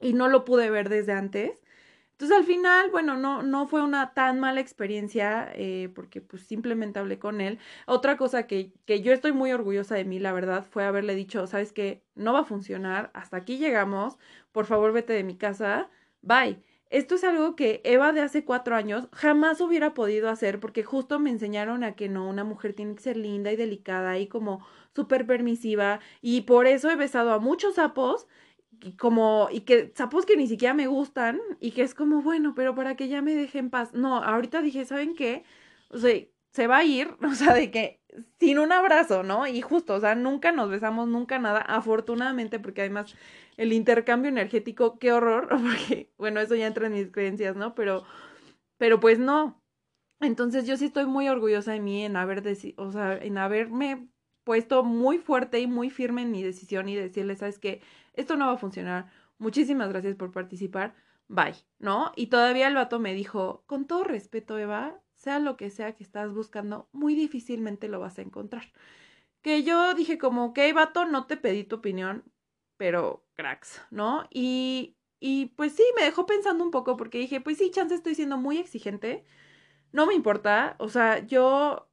y 0.00 0.12
no 0.12 0.28
lo 0.28 0.44
pude 0.44 0.70
ver 0.70 0.88
desde 0.88 1.14
antes. 1.14 1.60
Entonces 2.12 2.38
al 2.38 2.44
final, 2.44 2.92
bueno, 2.92 3.16
no, 3.16 3.42
no 3.42 3.66
fue 3.66 3.82
una 3.82 4.14
tan 4.14 4.38
mala 4.38 4.60
experiencia 4.60 5.50
eh, 5.56 5.90
porque 5.96 6.20
pues 6.20 6.44
simplemente 6.44 7.00
hablé 7.00 7.18
con 7.18 7.40
él. 7.40 7.58
Otra 7.88 8.16
cosa 8.16 8.46
que, 8.46 8.72
que 8.84 9.02
yo 9.02 9.12
estoy 9.12 9.32
muy 9.32 9.50
orgullosa 9.50 9.96
de 9.96 10.04
mí, 10.04 10.20
la 10.20 10.32
verdad, 10.32 10.64
fue 10.70 10.84
haberle 10.84 11.16
dicho, 11.16 11.48
sabes 11.48 11.72
que 11.72 12.04
no 12.14 12.34
va 12.34 12.42
a 12.42 12.44
funcionar, 12.44 13.10
hasta 13.14 13.38
aquí 13.38 13.58
llegamos, 13.58 14.16
por 14.52 14.66
favor 14.66 14.92
vete 14.92 15.12
de 15.12 15.24
mi 15.24 15.36
casa, 15.36 15.90
bye. 16.22 16.62
Esto 16.94 17.16
es 17.16 17.24
algo 17.24 17.56
que 17.56 17.80
Eva 17.82 18.12
de 18.12 18.20
hace 18.20 18.44
cuatro 18.44 18.76
años 18.76 19.08
jamás 19.12 19.60
hubiera 19.60 19.94
podido 19.94 20.30
hacer 20.30 20.60
porque 20.60 20.84
justo 20.84 21.18
me 21.18 21.30
enseñaron 21.30 21.82
a 21.82 21.96
que 21.96 22.08
no, 22.08 22.28
una 22.28 22.44
mujer 22.44 22.72
tiene 22.72 22.94
que 22.94 23.02
ser 23.02 23.16
linda 23.16 23.50
y 23.50 23.56
delicada 23.56 24.16
y 24.20 24.28
como 24.28 24.64
súper 24.94 25.26
permisiva 25.26 25.98
y 26.22 26.42
por 26.42 26.68
eso 26.68 26.88
he 26.90 26.96
besado 26.96 27.32
a 27.32 27.40
muchos 27.40 27.74
sapos 27.74 28.28
y 28.80 28.92
como, 28.92 29.48
y 29.50 29.62
que 29.62 29.92
sapos 29.96 30.24
que 30.24 30.36
ni 30.36 30.46
siquiera 30.46 30.74
me 30.74 30.86
gustan, 30.86 31.40
y 31.60 31.72
que 31.72 31.82
es 31.82 31.94
como, 31.94 32.22
bueno, 32.22 32.54
pero 32.54 32.74
para 32.74 32.96
que 32.96 33.08
ya 33.08 33.22
me 33.22 33.34
deje 33.34 33.58
en 33.58 33.70
paz. 33.70 33.94
No, 33.94 34.18
ahorita 34.22 34.62
dije, 34.62 34.84
¿saben 34.84 35.14
qué? 35.14 35.44
O 35.90 35.98
sea, 35.98 36.14
se 36.54 36.68
va 36.68 36.78
a 36.78 36.84
ir, 36.84 37.16
o 37.22 37.34
sea, 37.34 37.52
de 37.54 37.70
que 37.70 38.00
sin 38.38 38.58
un 38.60 38.72
abrazo, 38.72 39.22
¿no? 39.24 39.46
Y 39.46 39.60
justo, 39.60 39.94
o 39.94 40.00
sea, 40.00 40.14
nunca 40.14 40.52
nos 40.52 40.70
besamos, 40.70 41.08
nunca 41.08 41.38
nada, 41.38 41.60
afortunadamente, 41.60 42.60
porque 42.60 42.82
además 42.82 43.14
el 43.56 43.72
intercambio 43.72 44.28
energético, 44.30 44.98
qué 44.98 45.12
horror, 45.12 45.48
porque, 45.50 46.12
bueno, 46.16 46.40
eso 46.40 46.54
ya 46.54 46.66
entra 46.66 46.86
en 46.86 46.94
mis 46.94 47.10
creencias, 47.10 47.56
¿no? 47.56 47.74
Pero, 47.74 48.04
pero 48.78 49.00
pues 49.00 49.18
no. 49.18 49.60
Entonces 50.20 50.66
yo 50.66 50.76
sí 50.76 50.86
estoy 50.86 51.06
muy 51.06 51.28
orgullosa 51.28 51.72
de 51.72 51.80
mí 51.80 52.04
en 52.04 52.16
haber, 52.16 52.42
o 52.76 52.92
sea, 52.92 53.16
en 53.18 53.38
haberme 53.38 54.08
puesto 54.44 54.84
muy 54.84 55.18
fuerte 55.18 55.60
y 55.60 55.66
muy 55.66 55.90
firme 55.90 56.22
en 56.22 56.30
mi 56.30 56.42
decisión 56.42 56.88
y 56.88 56.96
decirle, 56.96 57.36
sabes 57.36 57.58
que 57.58 57.82
esto 58.14 58.36
no 58.36 58.46
va 58.46 58.52
a 58.54 58.58
funcionar. 58.58 59.10
muchísimas 59.38 59.88
gracias 59.90 60.16
por 60.16 60.32
participar, 60.32 60.94
bye, 61.28 61.54
¿no? 61.78 62.12
Y 62.16 62.28
todavía 62.28 62.68
el 62.68 62.74
vato 62.76 63.00
me 63.00 63.14
dijo, 63.14 63.64
con 63.66 63.86
todo 63.86 64.04
respeto, 64.04 64.58
Eva, 64.58 65.00
sea 65.14 65.38
lo 65.38 65.56
que 65.56 65.70
sea 65.70 65.94
que 65.96 66.04
estás 66.04 66.32
buscando, 66.32 66.88
muy 66.92 67.14
difícilmente 67.14 67.88
lo 67.88 68.00
vas 68.00 68.18
a 68.18 68.22
encontrar. 68.22 68.72
Que 69.42 69.62
yo 69.62 69.94
dije 69.94 70.18
como, 70.18 70.46
ok, 70.46 70.58
vato, 70.74 71.04
no 71.06 71.26
te 71.26 71.36
pedí 71.36 71.64
tu 71.64 71.76
opinión, 71.76 72.24
pero 72.76 73.26
cracks, 73.34 73.82
¿no? 73.90 74.26
Y, 74.30 74.96
y 75.20 75.46
pues 75.56 75.72
sí, 75.74 75.84
me 75.96 76.04
dejó 76.04 76.26
pensando 76.26 76.64
un 76.64 76.70
poco 76.70 76.96
porque 76.96 77.18
dije, 77.18 77.40
pues 77.40 77.58
sí, 77.58 77.70
chance 77.70 77.94
estoy 77.94 78.14
siendo 78.14 78.38
muy 78.38 78.58
exigente, 78.58 79.24
no 79.92 80.06
me 80.06 80.14
importa, 80.14 80.76
o 80.78 80.88
sea, 80.88 81.20
yo 81.26 81.88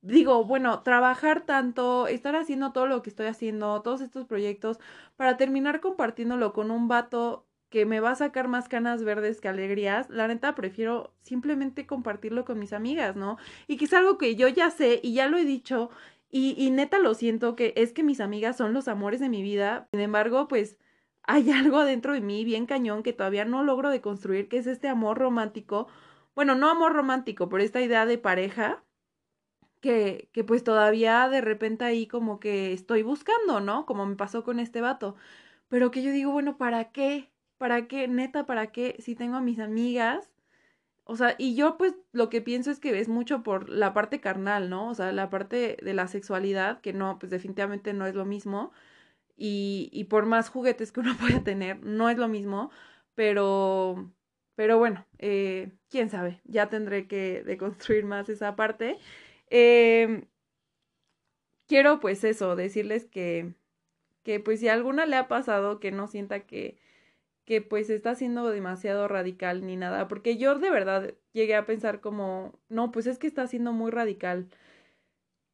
digo, 0.00 0.44
bueno, 0.44 0.82
trabajar 0.82 1.44
tanto, 1.46 2.06
estar 2.06 2.36
haciendo 2.36 2.72
todo 2.72 2.86
lo 2.86 3.02
que 3.02 3.10
estoy 3.10 3.26
haciendo, 3.26 3.82
todos 3.82 4.00
estos 4.00 4.26
proyectos, 4.26 4.78
para 5.16 5.36
terminar 5.36 5.80
compartiéndolo 5.80 6.52
con 6.52 6.70
un 6.70 6.88
vato 6.88 7.47
que 7.70 7.86
me 7.86 8.00
va 8.00 8.10
a 8.12 8.14
sacar 8.16 8.48
más 8.48 8.68
canas 8.68 9.04
verdes 9.04 9.40
que 9.40 9.48
alegrías, 9.48 10.08
la 10.10 10.28
neta 10.28 10.54
prefiero 10.54 11.14
simplemente 11.20 11.86
compartirlo 11.86 12.44
con 12.44 12.58
mis 12.58 12.72
amigas, 12.72 13.16
¿no? 13.16 13.36
Y 13.66 13.76
que 13.76 13.84
es 13.86 13.94
algo 13.94 14.18
que 14.18 14.36
yo 14.36 14.48
ya 14.48 14.70
sé 14.70 15.00
y 15.02 15.14
ya 15.14 15.28
lo 15.28 15.36
he 15.38 15.44
dicho 15.44 15.90
y, 16.30 16.54
y 16.58 16.70
neta 16.70 16.98
lo 16.98 17.14
siento 17.14 17.56
que 17.56 17.72
es 17.76 17.92
que 17.92 18.02
mis 18.02 18.20
amigas 18.20 18.56
son 18.56 18.72
los 18.74 18.88
amores 18.88 19.20
de 19.20 19.28
mi 19.28 19.42
vida, 19.42 19.88
sin 19.92 20.00
embargo, 20.00 20.48
pues 20.48 20.78
hay 21.24 21.50
algo 21.52 21.84
dentro 21.84 22.12
de 22.14 22.20
mí 22.20 22.44
bien 22.44 22.66
cañón 22.66 23.02
que 23.02 23.12
todavía 23.12 23.44
no 23.44 23.62
logro 23.64 23.90
deconstruir, 23.90 24.48
que 24.48 24.58
es 24.58 24.66
este 24.66 24.88
amor 24.88 25.18
romántico, 25.18 25.88
bueno, 26.34 26.54
no 26.54 26.70
amor 26.70 26.92
romántico, 26.94 27.48
pero 27.48 27.62
esta 27.62 27.80
idea 27.82 28.06
de 28.06 28.18
pareja 28.18 28.84
que, 29.80 30.28
que 30.32 30.44
pues 30.44 30.64
todavía 30.64 31.28
de 31.28 31.40
repente 31.40 31.84
ahí 31.84 32.06
como 32.06 32.40
que 32.40 32.72
estoy 32.72 33.02
buscando, 33.02 33.60
¿no? 33.60 33.86
Como 33.86 34.06
me 34.06 34.16
pasó 34.16 34.44
con 34.44 34.60
este 34.60 34.80
vato. 34.80 35.16
Pero 35.68 35.90
que 35.90 36.02
yo 36.02 36.12
digo, 36.12 36.32
bueno, 36.32 36.56
¿para 36.58 36.92
qué? 36.92 37.30
¿Para 37.58 37.88
qué? 37.88 38.08
Neta, 38.08 38.46
¿para 38.46 38.68
qué? 38.72 38.96
Si 39.00 39.14
tengo 39.14 39.36
a 39.36 39.40
mis 39.40 39.58
amigas. 39.58 40.30
O 41.04 41.16
sea, 41.16 41.34
y 41.38 41.56
yo 41.56 41.78
pues 41.78 41.94
lo 42.12 42.30
que 42.30 42.42
pienso 42.42 42.70
es 42.70 42.80
que 42.80 42.98
es 43.00 43.08
mucho 43.08 43.42
por 43.42 43.68
la 43.70 43.94
parte 43.94 44.20
carnal, 44.20 44.70
¿no? 44.70 44.88
O 44.90 44.94
sea, 44.94 45.12
la 45.12 45.30
parte 45.30 45.76
de 45.82 45.94
la 45.94 46.08
sexualidad, 46.08 46.80
que 46.82 46.92
no, 46.92 47.18
pues 47.18 47.30
definitivamente 47.30 47.92
no 47.94 48.06
es 48.06 48.14
lo 48.14 48.24
mismo. 48.26 48.72
Y, 49.36 49.90
y 49.92 50.04
por 50.04 50.26
más 50.26 50.50
juguetes 50.50 50.92
que 50.92 51.00
uno 51.00 51.16
pueda 51.20 51.44
tener, 51.44 51.82
no 51.84 52.10
es 52.10 52.18
lo 52.18 52.28
mismo. 52.28 52.70
Pero, 53.14 54.12
pero 54.56 54.78
bueno, 54.78 55.06
eh, 55.18 55.72
quién 55.90 56.10
sabe, 56.10 56.40
ya 56.44 56.68
tendré 56.68 57.08
que 57.08 57.42
deconstruir 57.44 58.04
más 58.04 58.28
esa 58.28 58.56
parte. 58.56 58.98
Eh, 59.50 60.26
quiero 61.66 62.00
pues 62.00 62.24
eso, 62.24 62.56
decirles 62.56 63.06
que, 63.06 63.54
que 64.24 64.40
pues 64.40 64.60
si 64.60 64.68
a 64.68 64.74
alguna 64.74 65.06
le 65.06 65.16
ha 65.16 65.28
pasado 65.28 65.80
que 65.80 65.92
no 65.92 66.08
sienta 66.08 66.40
que, 66.46 66.78
que 67.48 67.62
pues 67.62 67.88
está 67.88 68.14
siendo 68.14 68.50
demasiado 68.50 69.08
radical 69.08 69.66
ni 69.66 69.74
nada, 69.74 70.06
porque 70.06 70.36
yo 70.36 70.58
de 70.58 70.68
verdad 70.68 71.14
llegué 71.32 71.54
a 71.54 71.64
pensar 71.64 72.02
como, 72.02 72.60
no, 72.68 72.92
pues 72.92 73.06
es 73.06 73.18
que 73.18 73.26
está 73.26 73.46
siendo 73.46 73.72
muy 73.72 73.90
radical. 73.90 74.50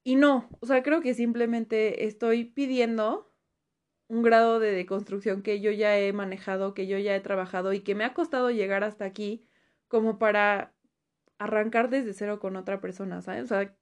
Y 0.02 0.16
no, 0.16 0.48
o 0.58 0.66
sea, 0.66 0.82
creo 0.82 1.00
que 1.00 1.14
simplemente 1.14 2.06
estoy 2.06 2.46
pidiendo 2.46 3.32
un 4.08 4.24
grado 4.24 4.58
de 4.58 4.72
deconstrucción 4.72 5.42
que 5.42 5.60
yo 5.60 5.70
ya 5.70 5.96
he 5.96 6.12
manejado, 6.12 6.74
que 6.74 6.88
yo 6.88 6.98
ya 6.98 7.14
he 7.14 7.20
trabajado 7.20 7.72
y 7.72 7.82
que 7.82 7.94
me 7.94 8.02
ha 8.02 8.12
costado 8.12 8.50
llegar 8.50 8.82
hasta 8.82 9.04
aquí 9.04 9.46
como 9.86 10.18
para 10.18 10.74
arrancar 11.38 11.90
desde 11.90 12.12
cero 12.12 12.40
con 12.40 12.56
otra 12.56 12.80
persona, 12.80 13.22
¿sabes? 13.22 13.44
O 13.44 13.46
sea, 13.46 13.72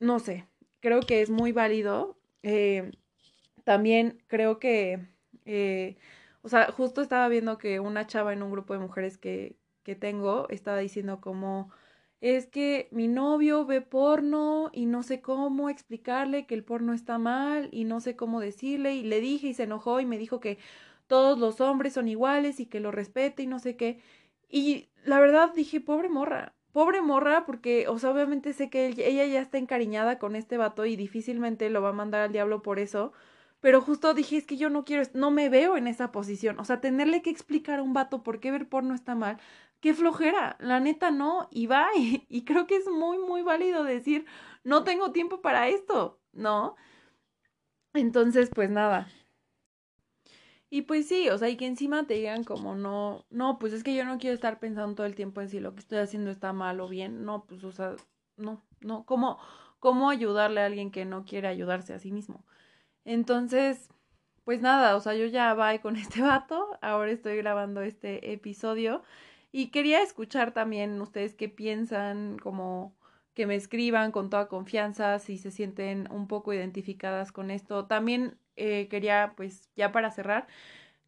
no 0.00 0.18
sé, 0.18 0.48
creo 0.80 0.98
que 0.98 1.22
es 1.22 1.30
muy 1.30 1.52
válido. 1.52 2.18
Eh, 2.42 2.90
también 3.62 4.24
creo 4.26 4.58
que, 4.58 5.06
eh, 5.44 5.98
o 6.46 6.48
sea, 6.48 6.70
justo 6.70 7.02
estaba 7.02 7.26
viendo 7.28 7.58
que 7.58 7.80
una 7.80 8.06
chava 8.06 8.32
en 8.32 8.40
un 8.44 8.52
grupo 8.52 8.72
de 8.72 8.78
mujeres 8.78 9.18
que, 9.18 9.56
que 9.82 9.96
tengo 9.96 10.48
estaba 10.48 10.78
diciendo 10.78 11.20
como, 11.20 11.72
es 12.20 12.46
que 12.46 12.88
mi 12.92 13.08
novio 13.08 13.66
ve 13.66 13.80
porno 13.80 14.70
y 14.72 14.86
no 14.86 15.02
sé 15.02 15.20
cómo 15.20 15.68
explicarle 15.70 16.46
que 16.46 16.54
el 16.54 16.62
porno 16.64 16.92
está 16.92 17.18
mal 17.18 17.68
y 17.72 17.82
no 17.84 18.00
sé 18.00 18.14
cómo 18.14 18.38
decirle 18.40 18.94
y 18.94 19.02
le 19.02 19.20
dije 19.20 19.48
y 19.48 19.54
se 19.54 19.64
enojó 19.64 19.98
y 20.00 20.06
me 20.06 20.18
dijo 20.18 20.38
que 20.38 20.58
todos 21.08 21.36
los 21.36 21.60
hombres 21.60 21.94
son 21.94 22.06
iguales 22.06 22.60
y 22.60 22.66
que 22.66 22.78
lo 22.80 22.92
respete 22.92 23.42
y 23.42 23.46
no 23.48 23.58
sé 23.58 23.76
qué. 23.76 24.00
Y 24.48 24.88
la 25.04 25.18
verdad 25.18 25.52
dije, 25.54 25.80
pobre 25.80 26.08
morra, 26.08 26.54
pobre 26.72 27.02
morra, 27.02 27.44
porque, 27.44 27.88
o 27.88 27.98
sea, 27.98 28.10
obviamente 28.10 28.52
sé 28.52 28.70
que 28.70 28.86
ella 28.86 29.26
ya 29.26 29.40
está 29.40 29.58
encariñada 29.58 30.20
con 30.20 30.36
este 30.36 30.58
vato 30.58 30.86
y 30.86 30.94
difícilmente 30.96 31.70
lo 31.70 31.82
va 31.82 31.88
a 31.90 31.92
mandar 31.92 32.20
al 32.22 32.32
diablo 32.32 32.62
por 32.62 32.78
eso. 32.78 33.12
Pero 33.60 33.80
justo 33.80 34.14
dije, 34.14 34.36
es 34.36 34.46
que 34.46 34.56
yo 34.56 34.70
no 34.70 34.84
quiero, 34.84 35.08
no 35.14 35.30
me 35.30 35.48
veo 35.48 35.76
en 35.76 35.86
esa 35.88 36.12
posición. 36.12 36.58
O 36.60 36.64
sea, 36.64 36.80
tenerle 36.80 37.22
que 37.22 37.30
explicar 37.30 37.78
a 37.80 37.82
un 37.82 37.94
vato 37.94 38.22
por 38.22 38.40
qué 38.40 38.50
ver 38.50 38.68
porno 38.68 38.94
está 38.94 39.14
mal. 39.14 39.38
Qué 39.80 39.94
flojera, 39.94 40.56
la 40.60 40.80
neta 40.80 41.10
no, 41.10 41.48
y 41.50 41.66
va, 41.66 41.88
y, 42.28 42.44
creo 42.44 42.66
que 42.66 42.76
es 42.76 42.88
muy, 42.88 43.18
muy 43.18 43.42
válido 43.42 43.84
decir, 43.84 44.26
no 44.64 44.84
tengo 44.84 45.12
tiempo 45.12 45.40
para 45.42 45.68
esto, 45.68 46.20
¿no? 46.32 46.76
Entonces, 47.94 48.50
pues 48.54 48.70
nada, 48.70 49.08
y 50.68 50.82
pues 50.82 51.06
sí, 51.06 51.28
o 51.28 51.38
sea, 51.38 51.48
y 51.48 51.56
que 51.56 51.66
encima 51.66 52.06
te 52.06 52.14
digan 52.14 52.44
como 52.44 52.74
no, 52.74 53.24
no, 53.30 53.58
pues 53.58 53.72
es 53.72 53.84
que 53.84 53.94
yo 53.94 54.04
no 54.04 54.18
quiero 54.18 54.34
estar 54.34 54.58
pensando 54.58 54.96
todo 54.96 55.06
el 55.06 55.14
tiempo 55.14 55.40
en 55.40 55.48
si 55.48 55.60
lo 55.60 55.74
que 55.74 55.80
estoy 55.80 55.98
haciendo 55.98 56.30
está 56.30 56.52
mal 56.52 56.80
o 56.80 56.88
bien, 56.88 57.24
no, 57.24 57.44
pues 57.46 57.62
o 57.64 57.70
sea, 57.72 57.94
no, 58.36 58.62
no, 58.80 59.06
¿cómo, 59.06 59.38
cómo 59.78 60.10
ayudarle 60.10 60.60
a 60.60 60.66
alguien 60.66 60.90
que 60.90 61.04
no 61.04 61.24
quiere 61.24 61.48
ayudarse 61.48 61.94
a 61.94 61.98
sí 62.00 62.10
mismo? 62.12 62.44
Entonces, 63.06 63.88
pues 64.44 64.60
nada, 64.60 64.96
o 64.96 65.00
sea, 65.00 65.14
yo 65.14 65.26
ya 65.26 65.54
voy 65.54 65.78
con 65.78 65.96
este 65.96 66.20
vato, 66.22 66.78
ahora 66.82 67.10
estoy 67.12 67.36
grabando 67.38 67.80
este 67.82 68.32
episodio 68.32 69.02
y 69.52 69.68
quería 69.68 70.02
escuchar 70.02 70.52
también 70.52 71.00
ustedes 71.00 71.34
qué 71.34 71.48
piensan, 71.48 72.38
como 72.38 72.94
que 73.34 73.46
me 73.46 73.54
escriban 73.54 74.12
con 74.12 74.28
toda 74.30 74.48
confianza 74.48 75.18
si 75.20 75.38
se 75.38 75.50
sienten 75.50 76.08
un 76.10 76.26
poco 76.26 76.52
identificadas 76.52 77.32
con 77.32 77.50
esto. 77.50 77.86
También 77.86 78.38
eh, 78.56 78.88
quería, 78.88 79.34
pues, 79.36 79.70
ya 79.76 79.92
para 79.92 80.10
cerrar, 80.10 80.46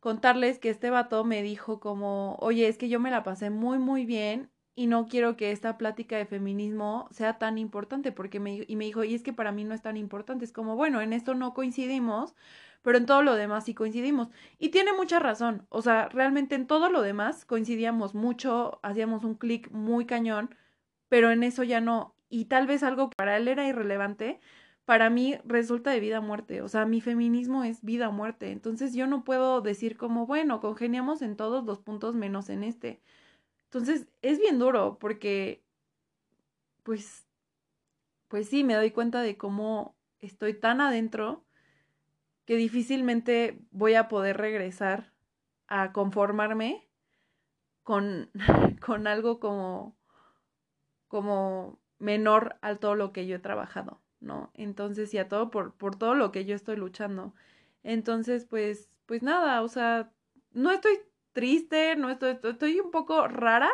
contarles 0.00 0.58
que 0.58 0.70
este 0.70 0.90
vato 0.90 1.24
me 1.24 1.42
dijo 1.42 1.80
como, 1.80 2.36
oye, 2.40 2.68
es 2.68 2.78
que 2.78 2.88
yo 2.88 3.00
me 3.00 3.10
la 3.10 3.24
pasé 3.24 3.50
muy, 3.50 3.78
muy 3.78 4.06
bien 4.06 4.50
y 4.78 4.86
no 4.86 5.08
quiero 5.08 5.36
que 5.36 5.50
esta 5.50 5.76
plática 5.76 6.16
de 6.16 6.24
feminismo 6.24 7.08
sea 7.10 7.36
tan 7.36 7.58
importante, 7.58 8.12
porque 8.12 8.38
me, 8.38 8.64
y 8.68 8.76
me 8.76 8.84
dijo, 8.84 9.02
y 9.02 9.12
es 9.12 9.24
que 9.24 9.32
para 9.32 9.50
mí 9.50 9.64
no 9.64 9.74
es 9.74 9.82
tan 9.82 9.96
importante, 9.96 10.44
es 10.44 10.52
como, 10.52 10.76
bueno, 10.76 11.00
en 11.00 11.12
esto 11.12 11.34
no 11.34 11.52
coincidimos, 11.52 12.36
pero 12.82 12.96
en 12.96 13.04
todo 13.04 13.24
lo 13.24 13.34
demás 13.34 13.64
sí 13.64 13.74
coincidimos. 13.74 14.28
Y 14.56 14.68
tiene 14.68 14.92
mucha 14.92 15.18
razón, 15.18 15.66
o 15.68 15.82
sea, 15.82 16.08
realmente 16.10 16.54
en 16.54 16.68
todo 16.68 16.90
lo 16.90 17.02
demás 17.02 17.44
coincidíamos 17.44 18.14
mucho, 18.14 18.78
hacíamos 18.84 19.24
un 19.24 19.34
clic 19.34 19.68
muy 19.72 20.06
cañón, 20.06 20.54
pero 21.08 21.32
en 21.32 21.42
eso 21.42 21.64
ya 21.64 21.80
no. 21.80 22.14
Y 22.28 22.44
tal 22.44 22.68
vez 22.68 22.84
algo 22.84 23.10
que 23.10 23.16
para 23.16 23.36
él 23.36 23.48
era 23.48 23.66
irrelevante, 23.66 24.38
para 24.84 25.10
mí 25.10 25.38
resulta 25.44 25.90
de 25.90 25.98
vida 25.98 26.20
muerte. 26.20 26.62
O 26.62 26.68
sea, 26.68 26.86
mi 26.86 27.00
feminismo 27.00 27.64
es 27.64 27.82
vida 27.82 28.10
muerte. 28.10 28.52
Entonces 28.52 28.94
yo 28.94 29.08
no 29.08 29.24
puedo 29.24 29.60
decir 29.60 29.96
como, 29.96 30.24
bueno, 30.26 30.60
congeniamos 30.60 31.20
en 31.22 31.36
todos 31.36 31.64
los 31.64 31.80
puntos 31.80 32.14
menos 32.14 32.48
en 32.48 32.62
este. 32.62 33.00
Entonces 33.70 34.08
es 34.22 34.38
bien 34.38 34.58
duro 34.58 34.98
porque, 34.98 35.62
pues, 36.82 37.26
pues 38.28 38.48
sí, 38.48 38.64
me 38.64 38.74
doy 38.74 38.90
cuenta 38.90 39.20
de 39.20 39.36
cómo 39.36 39.94
estoy 40.20 40.54
tan 40.54 40.80
adentro 40.80 41.44
que 42.46 42.56
difícilmente 42.56 43.60
voy 43.70 43.94
a 43.94 44.08
poder 44.08 44.38
regresar 44.38 45.12
a 45.66 45.92
conformarme 45.92 46.88
con, 47.82 48.30
con 48.84 49.06
algo 49.06 49.38
como, 49.38 49.96
como 51.08 51.78
menor 51.98 52.56
a 52.62 52.76
todo 52.76 52.94
lo 52.94 53.12
que 53.12 53.26
yo 53.26 53.36
he 53.36 53.40
trabajado. 53.40 54.00
¿no? 54.20 54.50
Entonces, 54.54 55.12
y 55.14 55.18
a 55.18 55.28
todo 55.28 55.50
por, 55.50 55.74
por 55.74 55.96
todo 55.96 56.14
lo 56.14 56.32
que 56.32 56.44
yo 56.44 56.54
estoy 56.54 56.76
luchando. 56.76 57.34
Entonces, 57.82 58.46
pues, 58.46 58.88
pues 59.06 59.22
nada, 59.22 59.62
o 59.62 59.68
sea, 59.68 60.10
no 60.52 60.70
estoy 60.70 60.98
triste, 61.32 61.96
no 61.96 62.10
estoy, 62.10 62.38
estoy 62.42 62.80
un 62.80 62.90
poco 62.90 63.28
rara, 63.28 63.70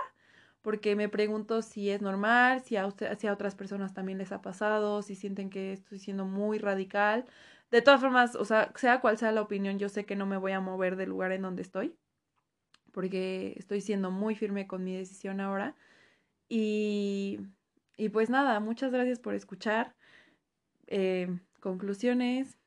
porque 0.62 0.96
me 0.96 1.08
pregunto 1.08 1.62
si 1.62 1.90
es 1.90 2.00
normal, 2.02 2.62
si 2.62 2.76
a, 2.76 2.86
usted, 2.86 3.16
si 3.18 3.26
a 3.26 3.32
otras 3.32 3.54
personas 3.54 3.94
también 3.94 4.18
les 4.18 4.32
ha 4.32 4.42
pasado, 4.42 5.02
si 5.02 5.14
sienten 5.14 5.50
que 5.50 5.72
estoy 5.72 5.98
siendo 5.98 6.24
muy 6.24 6.58
radical. 6.58 7.26
De 7.70 7.82
todas 7.82 8.00
formas, 8.00 8.34
o 8.36 8.44
sea, 8.44 8.72
sea 8.76 9.00
cual 9.00 9.18
sea 9.18 9.32
la 9.32 9.42
opinión, 9.42 9.78
yo 9.78 9.88
sé 9.88 10.06
que 10.06 10.16
no 10.16 10.26
me 10.26 10.36
voy 10.36 10.52
a 10.52 10.60
mover 10.60 10.96
del 10.96 11.10
lugar 11.10 11.32
en 11.32 11.42
donde 11.42 11.62
estoy, 11.62 11.94
porque 12.92 13.54
estoy 13.56 13.80
siendo 13.80 14.10
muy 14.10 14.34
firme 14.36 14.66
con 14.66 14.84
mi 14.84 14.96
decisión 14.96 15.40
ahora. 15.40 15.74
Y, 16.48 17.40
y 17.96 18.08
pues 18.10 18.30
nada, 18.30 18.60
muchas 18.60 18.92
gracias 18.92 19.18
por 19.18 19.34
escuchar. 19.34 19.94
Eh, 20.86 21.28
conclusiones, 21.60 22.58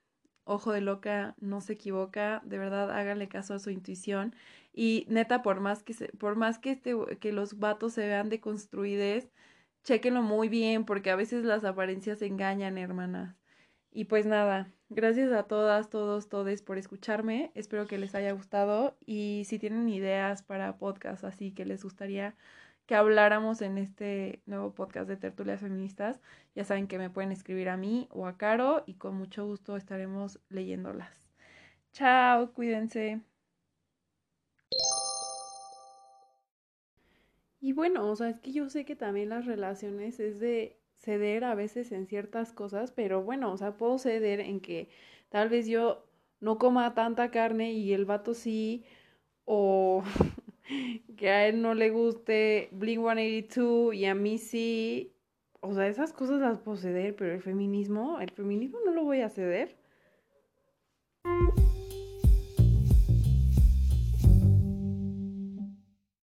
ojo 0.43 0.71
de 0.71 0.81
loca, 0.81 1.35
no 1.39 1.61
se 1.61 1.73
equivoca, 1.73 2.41
de 2.45 2.57
verdad 2.57 2.91
háganle 2.91 3.27
caso 3.27 3.53
a 3.53 3.59
su 3.59 3.69
intuición 3.69 4.35
y 4.77 5.07
neta 5.09 5.41
por 5.41 5.59
más 5.59 5.81
que 5.81 5.95
por 6.19 6.35
más 6.35 6.59
que 6.59 6.69
este 6.71 6.95
que 7.19 7.31
los 7.31 7.57
vatos 7.57 7.93
se 7.93 8.05
vean 8.05 8.29
deconstruides, 8.29 9.27
chequenlo 9.83 10.21
muy 10.21 10.49
bien 10.49 10.85
porque 10.85 11.09
a 11.09 11.15
veces 11.15 11.43
las 11.45 11.63
apariencias 11.65 12.21
engañan, 12.21 12.77
hermanas. 12.77 13.35
Y 13.91 14.05
pues 14.05 14.27
nada, 14.27 14.71
gracias 14.89 15.31
a 15.33 15.43
todas, 15.47 15.89
todos, 15.89 16.29
todes 16.29 16.61
por 16.61 16.77
escucharme. 16.77 17.51
Espero 17.55 17.87
que 17.87 17.97
les 17.97 18.13
haya 18.13 18.31
gustado 18.33 18.97
y 19.03 19.45
si 19.47 19.57
tienen 19.57 19.89
ideas 19.89 20.43
para 20.43 20.77
podcast 20.77 21.23
así 21.23 21.53
que 21.53 21.65
les 21.65 21.83
gustaría 21.83 22.35
que 22.85 22.95
habláramos 22.95 23.61
en 23.63 23.79
este 23.79 24.43
nuevo 24.45 24.75
podcast 24.75 25.09
de 25.09 25.17
Tertulias 25.17 25.61
Feministas, 25.61 26.21
ya 26.55 26.63
saben 26.65 26.87
que 26.87 26.99
me 26.99 27.09
pueden 27.09 27.31
escribir 27.31 27.69
a 27.69 27.77
mí 27.77 28.07
o 28.11 28.27
a 28.27 28.37
Caro 28.37 28.83
y 28.85 28.95
con 28.95 29.15
mucho 29.15 29.45
gusto 29.45 29.75
estaremos 29.75 30.39
leyéndolas. 30.49 31.27
Chao, 31.93 32.53
cuídense. 32.53 33.21
Y 37.59 37.73
bueno, 37.73 38.09
o 38.09 38.15
sea, 38.15 38.29
es 38.29 38.39
que 38.39 38.51
yo 38.51 38.69
sé 38.69 38.85
que 38.85 38.95
también 38.95 39.29
las 39.29 39.45
relaciones 39.45 40.19
es 40.19 40.39
de 40.39 40.77
ceder 40.97 41.43
a 41.43 41.55
veces 41.55 41.91
en 41.91 42.07
ciertas 42.07 42.53
cosas, 42.53 42.91
pero 42.91 43.23
bueno, 43.23 43.51
o 43.51 43.57
sea, 43.57 43.77
puedo 43.77 43.97
ceder 43.97 44.39
en 44.39 44.59
que 44.59 44.89
tal 45.29 45.49
vez 45.49 45.67
yo 45.67 46.05
no 46.39 46.57
coma 46.57 46.93
tanta 46.93 47.31
carne 47.31 47.73
y 47.73 47.93
el 47.93 48.05
vato 48.05 48.33
sí, 48.33 48.85
o 49.45 50.03
que 51.17 51.29
a 51.29 51.47
él 51.47 51.61
no 51.61 51.73
le 51.73 51.89
guste 51.91 52.69
Blink 52.71 52.99
182 53.01 53.95
y 53.95 54.05
a 54.05 54.15
mí 54.15 54.37
sí. 54.37 55.13
O 55.61 55.73
sea, 55.73 55.87
esas 55.87 56.13
cosas 56.13 56.39
las 56.39 56.59
puedo 56.59 56.77
ceder, 56.77 57.15
pero 57.15 57.33
el 57.33 57.41
feminismo, 57.41 58.19
el 58.19 58.31
feminismo 58.31 58.79
no 58.85 58.91
lo 58.93 59.03
voy 59.03 59.21
a 59.21 59.29
ceder. 59.29 59.75